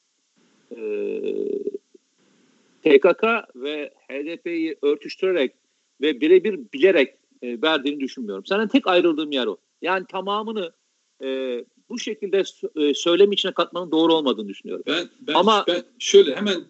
[0.71, 0.79] e,
[2.83, 5.53] PKK ve HDP'yi örtüştürerek
[6.01, 8.47] ve birebir bilerek e, verdiğini düşünmüyorum.
[8.47, 9.57] Senin tek ayrıldığım yer o.
[9.83, 10.73] Yani tamamını
[11.23, 12.43] e, bu şekilde
[12.77, 14.85] e, söylem içine katmanın doğru olmadığını düşünüyorum.
[14.87, 16.61] Ben, ben, Ama, ben şöyle hemen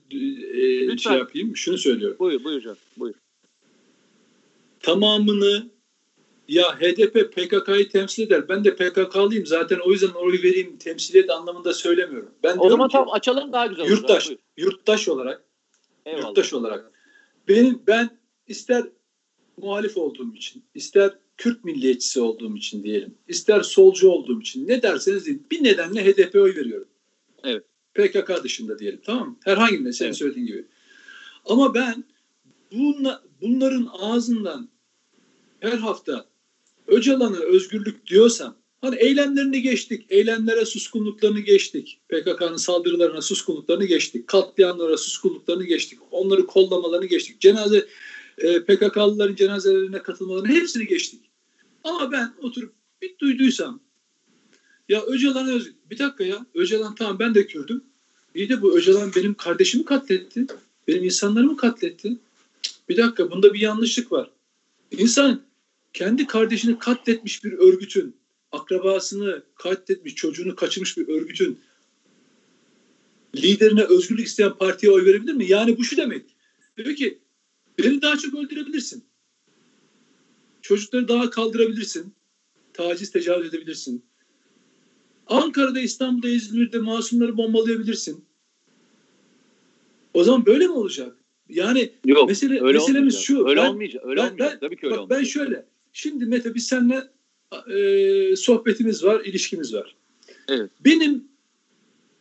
[0.93, 1.57] e, şey yapayım.
[1.57, 2.16] Şunu söylüyorum.
[2.18, 2.78] Buyur, buyur canım.
[2.97, 3.14] Buyur.
[4.80, 5.70] Tamamını
[6.51, 8.49] ya HDP PKK'yı temsil eder.
[8.49, 12.35] Ben de PKK'lıyım zaten o yüzden oy vereyim temsil et anlamında söylemiyorum.
[12.43, 13.91] Ben o zaman tam açalım daha güzel olur.
[13.91, 15.45] Yurttaş, yurttaş olarak
[16.07, 16.29] Eyvallah.
[16.29, 16.91] yurttaş olarak
[17.49, 18.85] benim ben ister
[19.57, 25.27] muhalif olduğum için, ister Kürt milliyetçisi olduğum için diyelim, ister solcu olduğum için ne derseniz
[25.27, 26.89] deyin bir nedenle HDP oy veriyorum.
[27.45, 27.65] Evet.
[27.95, 29.37] PKK dışında diyelim tamam mı?
[29.45, 30.17] Herhangi bir senin evet.
[30.17, 30.67] söylediğin gibi.
[31.47, 32.05] Ama ben
[32.73, 34.69] bunla, bunların ağzından
[35.61, 36.30] her hafta
[36.91, 42.01] Öcalan'a özgürlük diyorsam hani eylemlerini geçtik, eylemlere suskunluklarını geçtik.
[42.09, 44.26] PKK'nın saldırılarına suskunluklarını geçtik.
[44.26, 45.99] Katliamlara suskunluklarını geçtik.
[46.11, 47.41] Onları kollamalarını geçtik.
[47.41, 47.86] Cenaze
[48.38, 51.20] e, PKK'lıların cenazelerine katılmalarını hepsini geçtik.
[51.84, 52.72] Ama ben oturup
[53.03, 53.80] bir duyduysam
[54.88, 57.84] ya Öcalan öz bir dakika ya Öcalan tamam ben de Kürdüm.
[58.34, 60.47] İyi de bu Öcalan benim kardeşimi katletti.
[60.88, 62.16] Benim insanlarımı katletti.
[62.88, 64.30] Bir dakika bunda bir yanlışlık var.
[64.91, 65.43] İnsan
[65.93, 68.16] kendi kardeşini katletmiş bir örgütün,
[68.53, 71.59] akrabasını katletmiş, çocuğunu kaçırmış bir örgütün
[73.34, 75.47] liderine özgürlük isteyen partiye oy verebilir mi?
[75.49, 76.24] Yani bu şu demek.
[76.76, 77.18] Diyor ki
[77.78, 79.05] beni daha çok öldürebilirsin.
[80.62, 82.14] Çocukları daha kaldırabilirsin.
[82.72, 84.05] Taciz, tecavüz edebilirsin.
[85.26, 88.24] Ankara'da, İstanbul'da, İzmir'de masumları bombalayabilirsin.
[90.14, 91.16] O zaman böyle mi olacak?
[91.49, 93.49] Yani Yok, mesele, öyle meselemiz şu.
[93.49, 94.05] Öyle ben, olmayacak.
[94.07, 94.61] Öyle ben, olmayacak.
[94.61, 95.20] Tabii ki öyle bak, olmayacak.
[95.20, 95.66] Ben şöyle.
[95.93, 97.11] Şimdi Mete biz seninle
[97.68, 99.97] e, sohbetimiz var, ilişkimiz var.
[100.49, 100.70] Evet.
[100.84, 101.24] Benim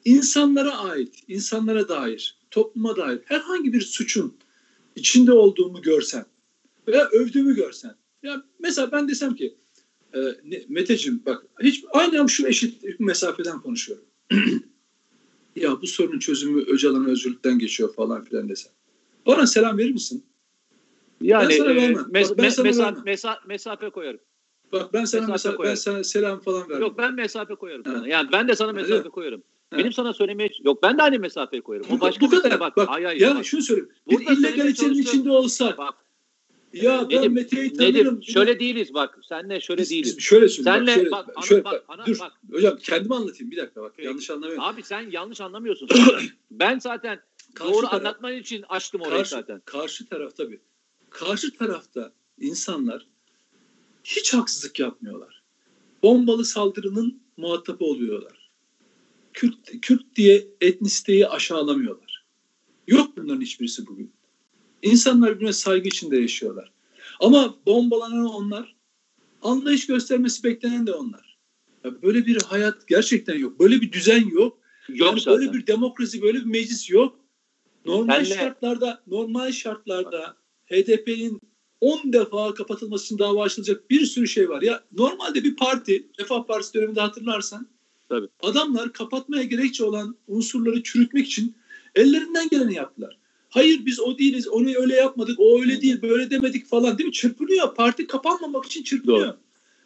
[0.05, 4.37] insanlara ait, insanlara dair topluma dair herhangi bir suçun
[4.95, 6.25] içinde olduğumu görsen
[6.87, 7.95] veya övdüğümü görsen.
[8.23, 9.55] Ya mesela ben desem ki
[10.15, 10.19] e,
[10.69, 14.05] Meteciğim bak hiç aynen şu eşit mesafeden konuşuyorum.
[15.55, 18.71] ya bu sorunun çözümü Öcalan Özgürlük'ten geçiyor falan filan desem.
[19.25, 20.23] Bana selam verir misin?
[21.21, 24.19] Yani ben sana e, mes- ben sana mesa- mesa- mesafe koyarım.
[24.71, 26.81] Bak ben sana mesafe mesela ben sana selam falan veririm.
[26.81, 28.07] Yok ben mesafe koyarım sana.
[28.07, 29.09] Yani ben de sana mesafe Öyle.
[29.09, 29.43] koyarım.
[29.71, 29.77] Ha.
[29.77, 31.87] Benim sana söylemeye yok ben de aynı mesafeyi koyarım.
[31.91, 32.59] O başka bu kadar.
[32.59, 33.45] Bak, bak ay, ay, ya bak.
[33.45, 33.89] şunu söyleyeyim.
[34.09, 35.77] Bir illegalitenin içinde olsak.
[35.77, 35.93] Bak,
[36.73, 37.95] ya ben Nedim, Mete'yi tanırım.
[37.95, 39.19] Nedim, şöyle değiliz bak.
[39.29, 40.17] Senle şöyle biz, değiliz.
[40.17, 40.85] Biz şöyle söyleyeyim.
[40.85, 42.19] Senle bak, şöyle, bak, şöyle, bak, ana, dur.
[42.19, 42.31] Bak.
[42.51, 43.93] Hocam kendimi anlatayım bir dakika bak.
[43.97, 44.07] Peki.
[44.07, 44.59] Yanlış anlamayın.
[44.61, 45.89] Abi sen yanlış anlamıyorsun.
[46.51, 47.19] ben zaten
[47.53, 49.61] karşı doğru taraf, anlatman için açtım orayı karşı, zaten.
[49.65, 50.59] Karşı taraf tabii.
[51.09, 53.07] Karşı tarafta insanlar
[54.03, 55.43] hiç haksızlık yapmıyorlar.
[56.03, 58.49] Bombalı saldırının muhatabı oluyorlar.
[59.33, 62.25] Kürt, Kürt diye etnisiteyi aşağılamıyorlar.
[62.87, 64.11] Yok bunların hiçbirisi bugün.
[64.81, 66.71] İnsanlar birbirine saygı içinde yaşıyorlar.
[67.19, 68.75] Ama bombalanan onlar,
[69.41, 71.37] anlayış göstermesi beklenen de onlar.
[71.83, 73.59] Ya böyle bir hayat gerçekten yok.
[73.59, 74.59] Böyle bir düzen yok.
[74.89, 75.39] Yok yani zaten.
[75.39, 77.19] Böyle bir demokrasi, böyle bir meclis yok.
[77.85, 78.39] Normal Senle...
[78.39, 80.38] şartlarda, normal şartlarda
[80.69, 81.41] HDP'nin
[81.81, 84.61] 10 defa kapatılması için dava açılacak bir sürü şey var.
[84.61, 87.67] Ya normalde bir parti, Refah Partisi döneminde hatırlarsan
[88.09, 88.27] Tabii.
[88.43, 91.55] adamlar kapatmaya gerekçe olan unsurları çürütmek için
[91.95, 93.19] ellerinden geleni yaptılar.
[93.49, 97.13] Hayır biz o değiliz, onu öyle yapmadık, o öyle değil, böyle demedik falan değil mi?
[97.13, 97.75] Çırpınıyor.
[97.75, 99.27] Parti kapanmamak için çırpınıyor.
[99.27, 99.37] Doğru.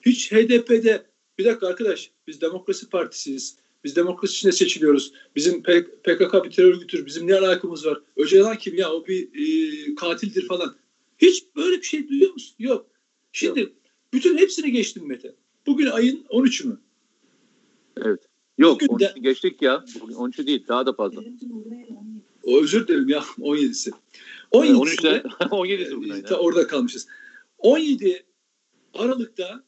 [0.02, 1.06] Hiç HDP'de
[1.38, 3.58] bir dakika arkadaş biz demokrasi partisiyiz.
[3.84, 5.14] Biz demokrasi içinde seçiliyoruz.
[5.36, 7.06] Bizim PKK bir terör örgütüdür.
[7.06, 8.02] Bizim ne alakamız var?
[8.18, 8.92] Öcalan kim ya?
[8.92, 10.76] O bir e, katildir falan.
[11.18, 12.56] Hiç böyle bir şey duyuyor musun?
[12.60, 12.86] Yok.
[13.32, 13.72] Şimdi Yok.
[14.14, 15.36] bütün hepsini geçtim Mete.
[15.66, 16.80] Bugün ayın 13'ü mü?
[17.98, 18.20] Evet.
[18.58, 19.86] Yok Bugün de, geçtik ya.
[20.02, 21.22] Bugün 13'ü değil daha da fazla.
[22.44, 23.92] O özür dilerim ya 17'si.
[24.52, 25.08] 17'si 13'te
[25.40, 26.22] 17'si bugün.
[26.22, 27.08] Ta orada kalmışız.
[27.58, 28.26] 17
[28.94, 29.64] Aralık'ta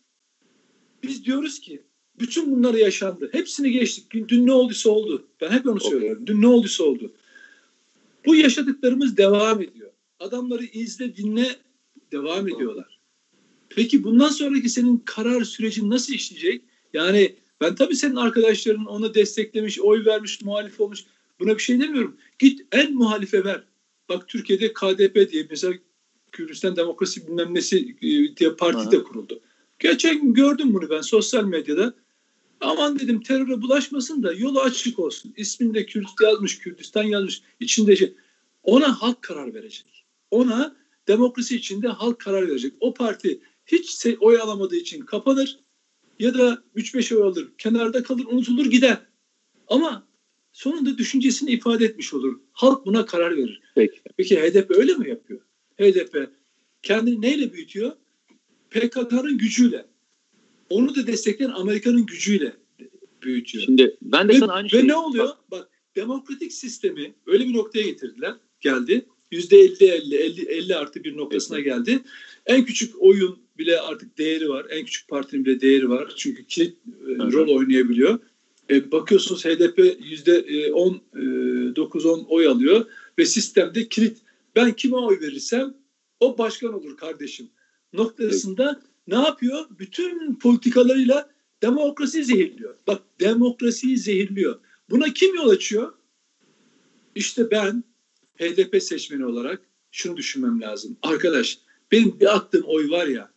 [1.03, 1.83] biz diyoruz ki
[2.19, 3.29] bütün bunlar yaşandı.
[3.31, 4.11] Hepsini geçtik.
[4.27, 5.27] Dün ne olduysa oldu.
[5.41, 6.27] Ben hep onu söylüyorum.
[6.27, 7.13] Dün ne olduysa oldu.
[8.25, 9.91] Bu yaşadıklarımız devam ediyor.
[10.19, 11.55] Adamları izle, dinle,
[12.11, 12.99] devam ediyorlar.
[13.69, 16.61] Peki bundan sonraki senin karar sürecin nasıl işleyecek?
[16.93, 21.03] Yani ben tabii senin arkadaşların onu desteklemiş, oy vermiş, muhalif olmuş.
[21.39, 22.17] Buna bir şey demiyorum.
[22.39, 23.63] Git en muhalife ver.
[24.09, 25.73] Bak Türkiye'de KDP diye mesela
[26.31, 29.39] Kürdistan Demokrasi bilmem nesi e, diye parti de kuruldu.
[29.79, 31.93] Geçen gün gördüm bunu ben sosyal medyada.
[32.61, 35.33] Aman dedim teröre bulaşmasın da yolu açık olsun.
[35.37, 37.41] İsminde Kürt yazmış, Kürdistan yazmış.
[37.59, 38.15] içinde şey.
[38.63, 40.05] Ona halk karar verecek.
[40.31, 40.75] Ona
[41.07, 42.73] demokrasi içinde halk karar verecek.
[42.79, 45.59] O parti hiç oy alamadığı için kapanır
[46.19, 48.97] ya da 3-5 oy alır, kenarda kalır, unutulur gider.
[49.67, 50.07] Ama
[50.53, 52.39] sonunda düşüncesini ifade etmiş olur.
[52.51, 53.61] Halk buna karar verir.
[53.75, 54.01] Peki.
[54.17, 55.41] Peki HDP öyle mi yapıyor?
[55.79, 56.29] HDP
[56.83, 57.91] kendini neyle büyütüyor?
[58.69, 59.85] PKK'nın gücüyle.
[60.69, 62.53] Onu da destekleyen Amerika'nın gücüyle
[63.21, 63.65] büyütüyor.
[63.65, 64.83] Şimdi ben de ve, sana aynı şeyi...
[64.83, 65.27] Ve ne oluyor?
[65.27, 68.33] Bak, Bak demokratik sistemi öyle bir noktaya getirdiler.
[68.61, 69.05] Geldi.
[69.31, 71.99] Yüzde 50 50 50 50 artı bir noktasına geldi.
[72.45, 74.65] En küçük oyun bile artık değeri var.
[74.69, 76.13] En küçük partinin bile değeri var.
[76.17, 78.19] Çünkü kilit e, rol oynayabiliyor.
[78.69, 82.85] E, bakıyorsunuz HDP yüzde 10 e, 9-10 e, oy alıyor
[83.19, 84.17] ve sistemde kilit.
[84.55, 85.73] Ben kime oy verirsem
[86.19, 87.49] o başkan olur kardeşim.
[87.93, 89.65] Noktasında ne yapıyor?
[89.79, 91.29] Bütün politikalarıyla
[91.61, 92.75] demokrasiyi zehirliyor.
[92.87, 94.59] Bak demokrasiyi zehirliyor.
[94.89, 95.93] Buna kim yol açıyor?
[97.15, 97.83] İşte ben
[98.39, 100.97] HDP seçmeni olarak şunu düşünmem lazım.
[101.01, 101.59] Arkadaş
[101.91, 103.35] benim bir attığım oy var ya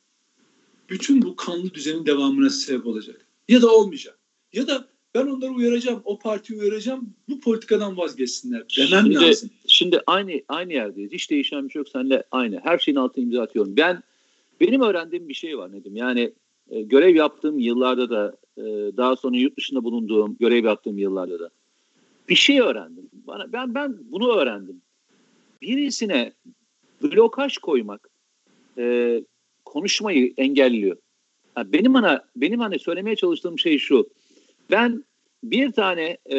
[0.91, 3.27] bütün bu kanlı düzenin devamına sebep olacak.
[3.49, 4.19] Ya da olmayacak.
[4.53, 9.51] Ya da ben onları uyaracağım, o partiyi uyaracağım, bu politikadan vazgeçsinler demem şimdi, lazım.
[9.67, 11.13] Şimdi aynı aynı yerdeyiz.
[11.13, 11.89] Hiç değişen bir şey yok.
[11.89, 12.61] Senle aynı.
[12.65, 13.77] Her şeyin altına imza atıyorum.
[13.77, 14.03] Ben
[14.61, 15.97] benim öğrendiğim bir şey var Nedim.
[15.97, 16.33] Yani
[16.71, 18.63] e, görev yaptığım yıllarda da e,
[18.97, 21.51] daha sonra yurt dışında bulunduğum, görev yaptığım yıllarda da
[22.29, 23.09] bir şey öğrendim.
[23.13, 24.83] Bana ben ben bunu öğrendim.
[25.63, 26.33] Birisine
[27.03, 28.11] blokaj koymak
[28.79, 29.21] e,
[29.65, 30.97] konuşmayı engelliyor.
[31.57, 34.09] Yani benim ana benim hani söylemeye çalıştığım şey şu.
[34.71, 35.05] Ben
[35.45, 36.37] bir tane e,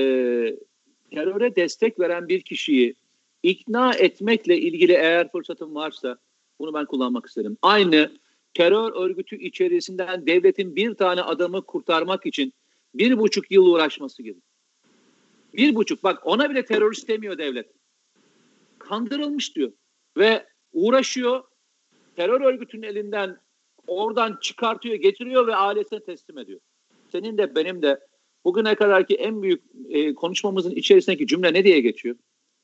[1.12, 2.96] teröre destek veren bir kişiyi
[3.44, 6.18] ikna etmekle ilgili eğer fırsatım varsa
[6.60, 7.58] bunu ben kullanmak isterim.
[7.62, 8.12] Aynı
[8.54, 12.54] terör örgütü içerisinden devletin bir tane adamı kurtarmak için
[12.96, 14.40] bir buçuk yıl uğraşması gibi.
[15.54, 17.72] Bir buçuk bak ona bile terörist demiyor devlet.
[18.80, 19.72] Kandırılmış diyor
[20.18, 21.44] ve uğraşıyor
[22.16, 23.38] terör örgütünün elinden
[23.88, 26.60] oradan çıkartıyor getiriyor ve ailesine teslim ediyor.
[27.12, 28.00] Senin de benim de
[28.46, 32.16] bugüne kadarki en büyük e, konuşmamızın içerisindeki cümle ne diye geçiyor?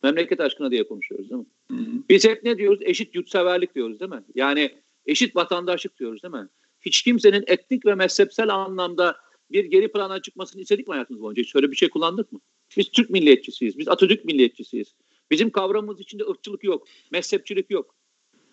[0.05, 1.47] Memleket aşkına diye konuşuyoruz değil mi?
[1.71, 2.03] Hı hı.
[2.09, 2.79] Biz hep ne diyoruz?
[2.81, 4.23] Eşit yurtseverlik diyoruz değil mi?
[4.35, 4.75] Yani
[5.05, 6.47] eşit vatandaşlık diyoruz değil mi?
[6.81, 9.17] Hiç kimsenin etnik ve mezhepsel anlamda
[9.51, 11.43] bir geri plana çıkmasını istedik mi hayatımız boyunca?
[11.43, 12.39] Hiç öyle bir şey kullandık mı?
[12.77, 13.77] Biz Türk milliyetçisiyiz.
[13.77, 14.95] Biz Atatürk milliyetçisiyiz.
[15.31, 16.87] Bizim kavramımız içinde ırkçılık yok.
[17.11, 17.95] Mezhepçilik yok.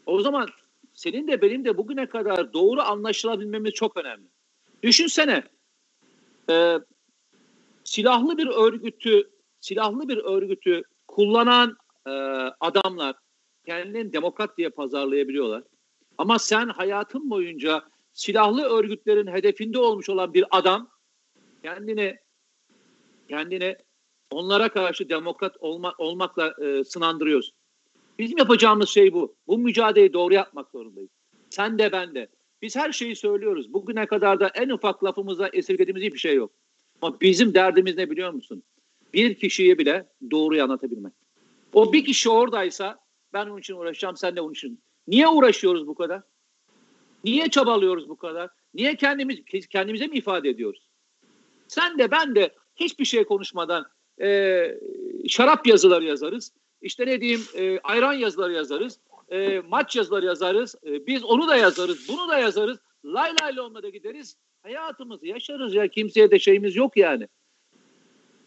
[0.07, 0.49] O zaman
[0.95, 4.27] senin de benim de bugüne kadar doğru anlaşılabilmemiz çok önemli.
[4.83, 5.43] Düşünsene
[6.51, 6.79] e,
[7.85, 9.31] silahlı bir örgütü
[9.61, 10.83] silahlı bir örgütü
[11.13, 12.11] kullanan e,
[12.61, 13.15] adamlar
[13.67, 15.63] kendilerini demokrat diye pazarlayabiliyorlar.
[16.19, 17.83] Ama sen hayatın boyunca
[18.13, 20.91] silahlı örgütlerin hedefinde olmuş olan bir adam
[21.63, 22.17] kendini
[23.29, 23.77] kendini
[24.31, 27.55] onlara karşı demokrat olma, olmakla e, sınandırıyorsun.
[28.19, 29.37] Bizim yapacağımız şey bu.
[29.47, 31.11] Bu mücadeleyi doğru yapmak zorundayız.
[31.51, 32.29] Sen de ben de.
[32.63, 33.73] Biz her şeyi söylüyoruz.
[33.73, 36.53] Bugüne kadar da en ufak lafımıza esirgediğimiz hiçbir şey yok.
[37.03, 38.63] Ama bizim derdimiz ne biliyor musun?
[39.15, 41.13] Bir kişiyi bile doğruyu anlatabilmek.
[41.73, 42.99] O bir kişi oradaysa
[43.33, 44.83] ben onun için uğraşacağım, sen de onun için.
[45.07, 46.23] Niye uğraşıyoruz bu kadar?
[47.25, 48.51] Niye çabalıyoruz bu kadar?
[48.75, 49.39] Niye kendimiz
[49.71, 50.89] kendimize mi ifade ediyoruz?
[51.69, 53.87] Sen de ben de hiçbir şey konuşmadan
[54.21, 54.63] e,
[55.29, 56.53] şarap yazıları yazarız.
[56.83, 58.99] İşte ne diyeyim e, ayran yazıları yazarız.
[59.29, 60.75] E, maç yazıları yazarız.
[60.87, 62.79] E, biz onu da yazarız, bunu da yazarız.
[63.05, 64.37] Lay lay lomla da gideriz.
[64.63, 65.89] Hayatımızı yaşarız ya.
[65.89, 67.29] Kimseye de şeyimiz yok yani.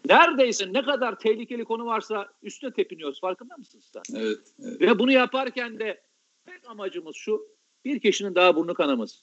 [0.10, 3.22] Neredeyse ne kadar tehlikeli konu varsa üstüne tepiniyoruz.
[3.22, 4.20] Farkında mısın sen?
[4.20, 4.82] Evet, evet.
[4.82, 6.02] Ve bunu yaparken de
[6.46, 7.48] tek amacımız şu.
[7.86, 9.18] Bir kişinin daha burnu kanaması.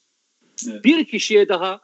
[0.69, 0.85] Evet.
[0.85, 1.81] Bir kişiye daha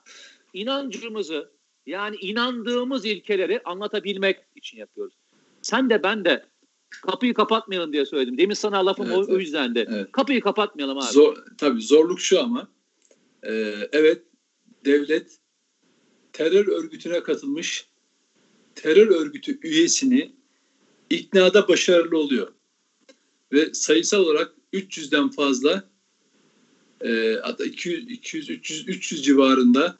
[0.53, 1.51] inancımızı
[1.87, 5.15] yani inandığımız ilkeleri anlatabilmek için yapıyoruz.
[5.63, 6.45] Sen de ben de
[6.91, 8.39] kapıyı kapatmayalım diye söyledim.
[8.39, 9.31] Demin sana lafım evet, o, evet.
[9.31, 9.87] o yüzden de.
[9.91, 10.13] Evet.
[10.13, 11.13] Kapıyı kapatmayalım abi.
[11.13, 12.69] Zor, tabii zorluk şu ama
[13.43, 13.53] e,
[13.93, 14.23] evet
[14.85, 15.39] devlet
[16.33, 17.88] terör örgütüne katılmış
[18.83, 20.33] terör örgütü üyesini
[21.11, 22.53] iknada başarılı oluyor.
[23.53, 25.91] Ve sayısal olarak 300'den fazla
[27.05, 29.99] e, hatta 200, 200, 300, 300 civarında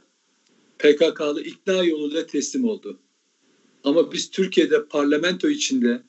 [0.79, 2.99] PKK'lı ikna yoluyla teslim oldu.
[3.85, 6.03] Ama biz Türkiye'de parlamento içinde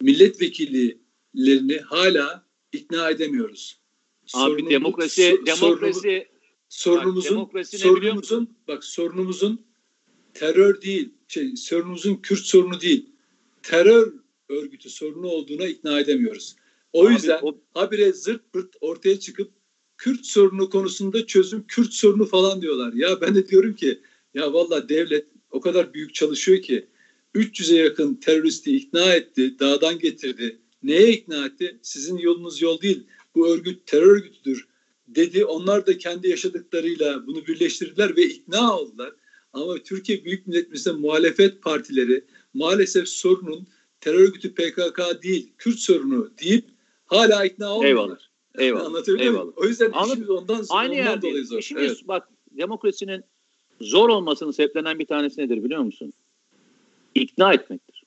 [0.00, 3.78] milletvekillerini hala ikna edemiyoruz.
[4.34, 6.28] Abi Sorunumuz, demokrasi so, demokrasi
[6.68, 9.67] sorunumuzun bak, demokrasi sorunumuzun bak sorunumuzun
[10.38, 13.06] terör değil, şey sorunumuzun Kürt sorunu değil.
[13.62, 14.12] Terör
[14.48, 16.56] örgütü sorunu olduğuna ikna edemiyoruz.
[16.92, 17.58] O Abi, yüzden o...
[17.74, 19.50] habire zırt pırt ortaya çıkıp
[19.96, 22.92] Kürt sorunu konusunda çözüm Kürt sorunu falan diyorlar.
[22.92, 24.00] Ya ben de diyorum ki
[24.34, 26.86] ya valla devlet o kadar büyük çalışıyor ki
[27.34, 30.58] 300'e yakın teröristi ikna etti, dağdan getirdi.
[30.82, 31.78] Neye ikna etti?
[31.82, 33.06] Sizin yolunuz yol değil.
[33.34, 34.68] Bu örgüt terör örgütüdür
[35.08, 35.44] dedi.
[35.44, 39.12] Onlar da kendi yaşadıklarıyla bunu birleştirdiler ve ikna oldular.
[39.52, 42.24] Ama Türkiye Büyük Millet Meclisi'nde muhalefet partileri
[42.54, 43.66] maalesef sorunun
[44.00, 46.64] terör örgütü PKK değil, Kürt sorunu deyip
[47.06, 48.04] hala ikna olmuyorlar.
[48.04, 48.28] Eyvallah.
[48.58, 48.86] Eyvallah.
[48.86, 49.44] Anlatabiliyor Eyvallah.
[49.44, 49.54] muyum?
[49.56, 50.12] O yüzden Anladım.
[50.12, 51.58] işimiz ondan, Aynı ondan yerde, dolayı zor.
[51.58, 52.08] İşimiz evet.
[52.08, 53.24] bak demokrasinin
[53.80, 56.12] zor olmasının sebeplenen bir tanesi nedir biliyor musun?
[57.14, 58.04] İkna etmektir.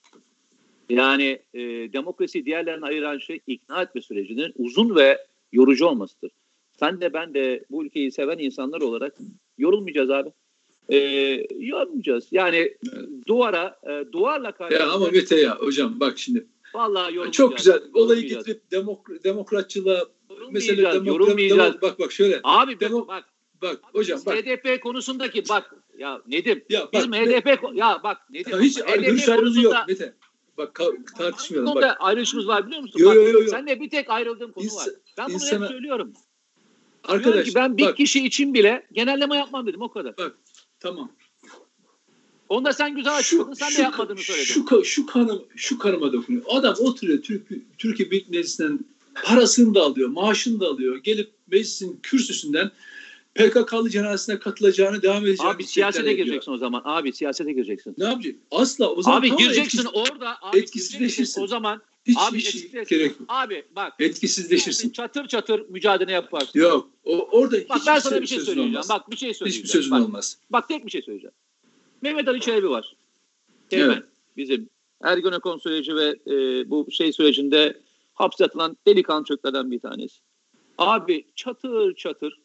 [0.90, 1.60] Yani e,
[1.94, 6.32] demokrasi diğerlerine ayıran şey ikna etme sürecinin uzun ve yorucu olmasıdır.
[6.80, 9.18] Sen de ben de bu ülkeyi seven insanlar olarak
[9.58, 10.30] yorulmayacağız abi.
[10.92, 12.28] Ee, yorulmayacağız.
[12.32, 12.78] Yani evet.
[13.28, 14.76] duvara, e, duvarla karşı...
[14.76, 16.48] Ya ama Mete ya hocam bak şimdi.
[16.74, 17.36] Vallahi yorulmayacağız.
[17.36, 17.82] Çok güzel.
[17.94, 20.06] Olayı getirip demok demokratçılığa
[20.52, 22.40] mesela demokrat, demok, bak bak şöyle.
[22.44, 23.24] Abi demok, bak
[23.62, 24.36] bak hocam bak.
[24.36, 28.62] HDP konusundaki bak ya Nedim ya bak, bizim HDP ya bak Nedim.
[28.62, 30.14] hiç HDP ayrılığı yok Mete.
[30.58, 30.82] Bak
[31.18, 31.76] tartışmayalım.
[31.76, 31.98] Bak.
[32.00, 33.00] ayrışımız var biliyor musun?
[33.00, 33.48] Yo, yo, yo, yo.
[33.48, 34.96] Sen de bir tek ayrıldığım konu İnsan, var.
[35.18, 36.14] Ben bunu insana, hep söylüyorum.
[37.04, 40.18] Arkadaş ki ben bir bak, kişi için bile genelleme yapmam dedim o kadar.
[40.18, 40.38] Bak
[40.82, 41.12] tamam.
[42.50, 43.54] Onu da sen güzel açıkladın.
[43.54, 44.46] Sen şu, de yapmadığını söyledin.
[44.46, 46.44] Şu, şu, kanım, şu kanıma dokunuyor.
[46.50, 48.80] Adam oturuyor Türk, Türkiye Büyük Meclisi'nden
[49.24, 50.98] parasını da alıyor, maaşını da alıyor.
[50.98, 52.72] Gelip meclisin kürsüsünden
[53.36, 56.82] PKK'lı cenazesine katılacağını devam edeceğini Abi siyasete gireceksin o zaman.
[56.86, 57.96] Abi siyasete gireceksin.
[57.98, 58.36] Ne yapacak?
[58.52, 60.38] Asla o zaman Abi gireceksin etkisiz, orada.
[60.42, 61.42] Abi etkisizleşirsin.
[61.42, 63.20] O zaman hiç, abi hiç gerek yok.
[63.28, 63.94] Abi bak.
[64.00, 64.90] Etkisizleşirsin.
[64.90, 66.60] Çatır çatır mücadele yaparsın.
[66.60, 66.90] Yok.
[67.04, 68.70] O, orada bak, ben sana bir şey söyleyeceğim.
[68.70, 68.90] Olmaz.
[68.90, 69.64] Bak bir şey söyleyeceğim.
[69.64, 70.38] Hiçbir sözün bak, olmaz.
[70.50, 71.34] Bak tek bir şey söyleyeceğim.
[72.02, 72.96] Mehmet Ali Çelebi var.
[73.70, 73.94] Teğmen.
[73.94, 74.04] Evet.
[74.38, 74.70] Bizim
[75.04, 77.78] Ergonekon süreci ve e, bu şey sürecinde
[78.14, 80.20] hapse atılan delikanlı çocuklardan bir tanesi.
[80.78, 82.41] Abi çatır çatır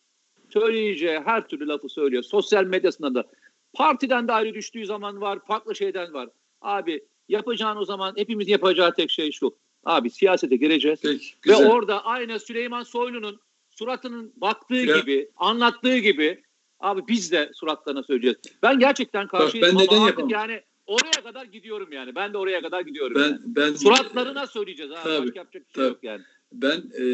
[0.60, 2.22] söyleyeceği her türlü lafı söylüyor.
[2.22, 3.24] Sosyal medyasında da.
[3.72, 5.38] Partiden de ayrı düştüğü zaman var.
[5.46, 6.28] Farklı şeyden var.
[6.60, 9.56] Abi yapacağın o zaman hepimiz yapacağı tek şey şu.
[9.84, 11.00] Abi siyasete gireceğiz.
[11.02, 13.40] Peki, ve orada aynı Süleyman Soylu'nun
[13.70, 14.98] suratının baktığı ya.
[14.98, 16.42] gibi, anlattığı gibi
[16.80, 18.36] abi biz de suratlarına söyleyeceğiz.
[18.62, 20.30] Ben gerçekten karşıyım Bak, ben neden yapamam?
[20.30, 22.14] yani oraya kadar gidiyorum yani.
[22.14, 23.22] Ben de oraya kadar gidiyorum.
[23.22, 23.40] Ben yani.
[23.44, 25.00] ben Suratlarına söyleyeceğiz ha.
[25.04, 25.88] Tabii, Başka yapacak bir şey tabii.
[25.88, 26.22] yok yani.
[26.52, 27.04] Ben e,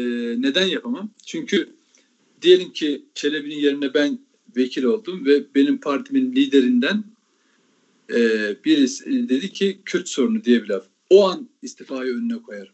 [0.41, 1.09] neden yapamam?
[1.25, 1.75] Çünkü
[2.43, 4.19] diyelim ki Çelebi'nin yerine ben
[4.57, 7.03] vekil oldum ve benim partimin liderinden
[8.13, 8.19] e,
[8.65, 10.85] birisi dedi ki Kürt sorunu diye bir laf.
[11.09, 12.73] O an istifayı önüne koyarım.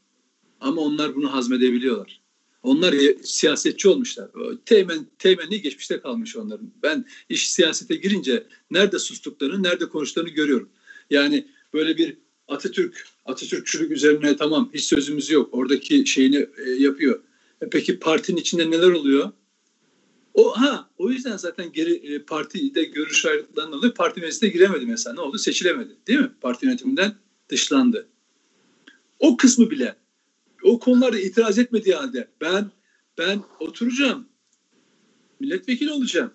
[0.60, 2.22] Ama onlar bunu hazmedebiliyorlar.
[2.64, 4.30] Onlar ya- siyasetçi olmuşlar.
[4.66, 6.72] Teğmen, teğmenliği geçmişte kalmış onların.
[6.84, 10.70] Ben iş siyasete girince nerede sustuklarını, nerede konuştuklarını görüyorum.
[11.10, 12.18] Yani böyle bir
[12.48, 15.50] Atatürk, Atatürkçülük üzerine tamam hiç sözümüz yok.
[15.52, 17.20] Oradaki şeyini e, yapıyor.
[17.62, 19.32] E, peki partinin içinde neler oluyor?
[20.40, 25.14] O ha o yüzden zaten geri e, partide görüş ayrılıklarından dolayı parti meclisine giremedi mesela.
[25.14, 25.38] Ne oldu?
[25.38, 25.98] Seçilemedi.
[26.08, 26.32] Değil mi?
[26.42, 27.16] Parti yönetiminden
[27.50, 28.08] dışlandı.
[29.20, 29.96] O kısmı bile
[30.64, 32.72] o konularda itiraz etmediği halde ben
[33.18, 34.28] ben oturacağım.
[35.40, 36.32] Milletvekili olacağım.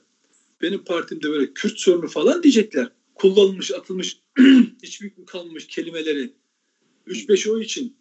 [0.62, 2.92] Benim partimde böyle Kürt sorunu falan diyecekler.
[3.14, 4.18] Kullanılmış, atılmış,
[4.82, 6.32] hiçbir kalmamış kelimeleri
[7.06, 7.96] 3-5 oy için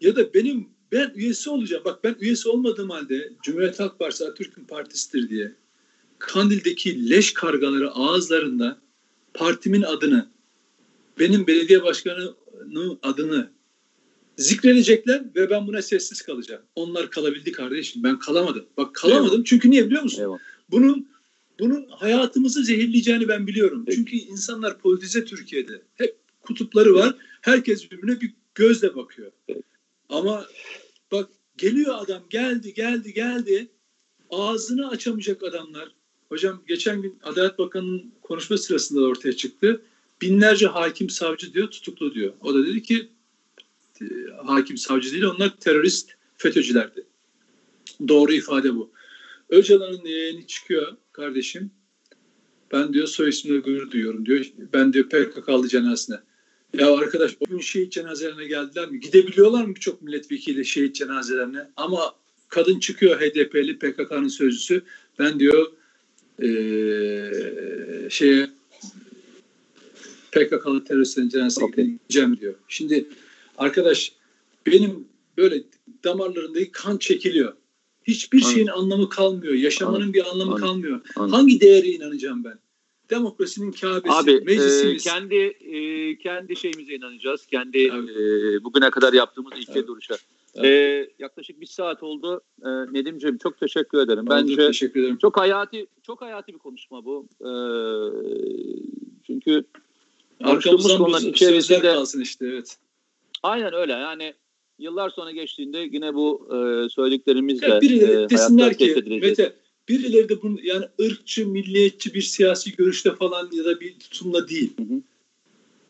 [0.00, 1.82] ya da benim ben üyesi olacağım.
[1.84, 5.52] Bak ben üyesi olmadığım halde Cumhuriyet Halk Partisi Türk'ün partisidir diye
[6.18, 8.78] Kandil'deki leş kargaları ağızlarında
[9.34, 10.28] partimin adını
[11.18, 13.50] benim belediye başkanının adını
[14.36, 16.62] zikredecekler ve ben buna sessiz kalacağım.
[16.74, 18.02] Onlar kalabildi kardeşim.
[18.02, 18.66] Ben kalamadım.
[18.76, 19.42] Bak kalamadım.
[19.44, 20.20] Çünkü niye biliyor musun?
[20.20, 20.38] Eyvallah.
[20.70, 21.08] Bunun
[21.60, 23.84] bunun hayatımızı zehirleyeceğini ben biliyorum.
[23.94, 25.82] Çünkü insanlar politize Türkiye'de.
[25.94, 27.14] Hep kutupları var.
[27.40, 29.32] Herkes birbirine bir gözle bakıyor.
[30.08, 30.46] Ama
[31.12, 33.68] bak geliyor adam geldi geldi geldi.
[34.30, 35.88] Ağzını açamayacak adamlar.
[36.28, 39.82] Hocam geçen gün Adalet Bakanı'nın konuşma sırasında da ortaya çıktı.
[40.22, 42.32] Binlerce hakim savcı diyor tutuklu diyor.
[42.40, 43.08] O da dedi ki
[44.44, 47.06] hakim savcı değil onlar terörist FETÖ'cülerdi.
[48.08, 48.90] Doğru ifade bu.
[49.48, 51.70] Öcalan'ın yeğeni çıkıyor kardeşim.
[52.72, 54.46] Ben diyor soy ismine gurur duyuyorum diyor.
[54.72, 56.16] Ben diyor PKK'lı cenazesine.
[56.74, 59.00] Ya arkadaş o gün şehit cenazelerine geldiler mi?
[59.00, 61.70] Gidebiliyorlar mı birçok milletvekili şehit cenazelerine?
[61.76, 62.14] Ama
[62.48, 64.82] kadın çıkıyor HDP'li PKK'nın sözcüsü.
[65.18, 65.66] Ben diyor
[66.42, 68.50] eee şeye
[70.32, 71.84] PKK'lı teröristlerin cenazesine Okey.
[71.86, 72.54] gideceğim diyor.
[72.68, 73.06] Şimdi
[73.58, 74.12] arkadaş
[74.66, 75.62] benim böyle
[76.04, 77.52] damarlarındaki kan çekiliyor.
[78.04, 78.54] Hiçbir Anladım.
[78.54, 79.54] şeyin anlamı kalmıyor.
[79.54, 80.12] Yaşamanın Anladım.
[80.14, 80.60] bir anlamı Anladım.
[80.68, 81.00] kalmıyor.
[81.16, 81.32] Anladım.
[81.34, 82.58] Hangi değere inanacağım ben?
[83.10, 85.04] Demokrasinin Kabe'si, Abi e, meclisimiz.
[85.04, 87.46] kendi e, kendi şeyimize inanacağız.
[87.46, 88.12] Kendi Tabii.
[88.12, 89.86] e, bugüne kadar yaptığımız ilke Tabii.
[89.86, 90.14] duruşa.
[90.56, 90.66] Tabii.
[90.66, 92.40] E, yaklaşık bir saat oldu.
[92.62, 94.22] E, Nedimciğim çok teşekkür ederim.
[94.22, 95.18] Oldu, Bence teşekkür ederim.
[95.22, 97.26] çok hayati çok hayati bir konuşma bu.
[97.40, 97.50] E,
[99.26, 99.64] çünkü
[100.44, 102.76] Arkamızdan konuların içerisinde kalsın işte evet.
[103.42, 103.92] aynen öyle.
[103.92, 104.34] Yani
[104.78, 109.20] yıllar sonra geçtiğinde yine bu e, söylediklerimizle Ya birileri e, desinler hayatlar ki.
[109.22, 109.52] Mete
[109.88, 114.72] birileri de bunu yani ırkçı, milliyetçi bir siyasi görüşte falan ya da bir tutumla değil.
[114.76, 114.94] Hı hı.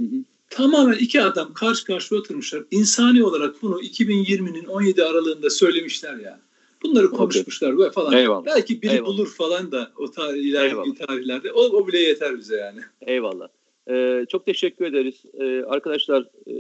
[0.01, 0.25] Hı hı.
[0.51, 2.65] Tamamen iki adam karşı karşıya oturmuşlar.
[2.71, 6.41] İnsani olarak bunu 2020'nin 17 aralığında söylemişler ya.
[6.83, 8.13] Bunları konuşmuşlar ve falan.
[8.13, 8.47] Eyvallah.
[8.47, 9.09] Belki biri Eyvallah.
[9.09, 10.95] bulur falan da o tarihler, Eyvallah.
[11.07, 11.53] tarihlerde.
[11.53, 12.81] O, o bile yeter bize yani.
[13.01, 13.49] Eyvallah.
[13.91, 15.15] Ee, çok teşekkür ederiz.
[15.41, 16.55] Ee, arkadaşlar e,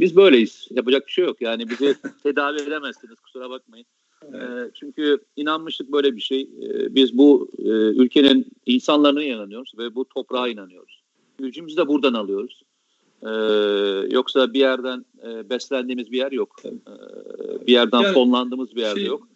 [0.00, 0.68] biz böyleyiz.
[0.70, 1.36] Yapacak bir şey yok.
[1.40, 3.20] Yani bizi tedavi edemezsiniz.
[3.20, 3.86] Kusura bakmayın.
[4.34, 6.40] Ee, çünkü inanmışlık böyle bir şey.
[6.42, 7.68] Ee, biz bu e,
[8.02, 11.02] ülkenin insanlarına inanıyoruz ve bu toprağa inanıyoruz.
[11.38, 12.62] Gücümüzü de buradan alıyoruz.
[13.22, 13.28] Ee,
[14.14, 16.56] yoksa bir yerden e, beslendiğimiz bir yer yok.
[17.66, 19.28] Bir yerden Yani fonlandığımız bir yerde şey- yok.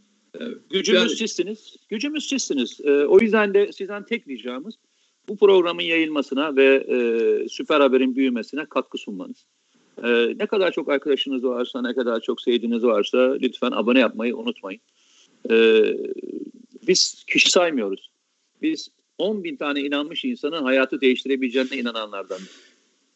[0.71, 1.77] Gücümüz Yani- sizsiniz.
[1.89, 2.81] Gücümüz sizsiniz.
[3.09, 4.75] O yüzden de sizden tek ricamız
[5.29, 9.47] bu programın yayılmasına ve e, süper haberin büyümesine katkı sunmanız.
[10.05, 14.81] Ee, ne kadar çok arkadaşınız varsa, ne kadar çok sevdiğiniz varsa lütfen abone yapmayı unutmayın.
[15.51, 15.97] Ee,
[16.89, 18.11] biz kişi saymıyoruz.
[18.63, 18.89] Biz
[19.19, 22.41] 10 bin tane inanmış insanın hayatı değiştirebileceğine inananlardan.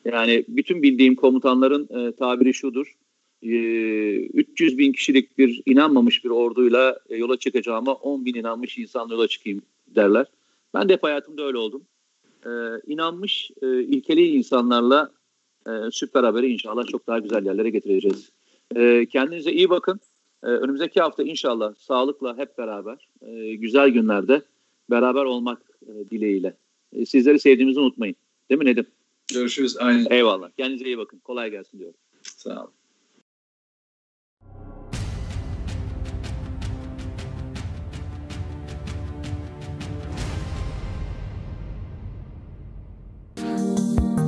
[0.05, 2.97] Yani bütün bildiğim komutanların e, tabiri şudur.
[3.43, 3.49] E,
[4.27, 9.29] 300 bin kişilik bir inanmamış bir orduyla e, yola çıkacağıma 10 bin inanmış insanla yola
[9.29, 10.27] çıkayım derler.
[10.75, 11.83] Ben de hep hayatımda öyle oldum.
[12.47, 12.51] E,
[12.87, 15.11] inanmış, e, ilkeli insanlarla
[15.67, 18.31] e, süper haberi inşallah çok daha güzel yerlere getireceğiz.
[18.77, 20.01] E, kendinize iyi bakın.
[20.43, 24.43] E, önümüzdeki hafta inşallah sağlıkla hep beraber e, güzel günlerde
[24.91, 26.57] beraber olmak e, dileğiyle.
[26.93, 28.17] E, sizleri sevdiğimizi unutmayın.
[28.51, 28.87] Değil mi Nedim?
[29.35, 29.77] Görüşürüz.
[29.77, 30.07] Aynen.
[30.11, 30.51] Eyvallah.
[30.57, 31.19] Kendinize iyi bakın.
[31.19, 31.97] Kolay gelsin diyorum.
[32.23, 32.73] Sağ olun.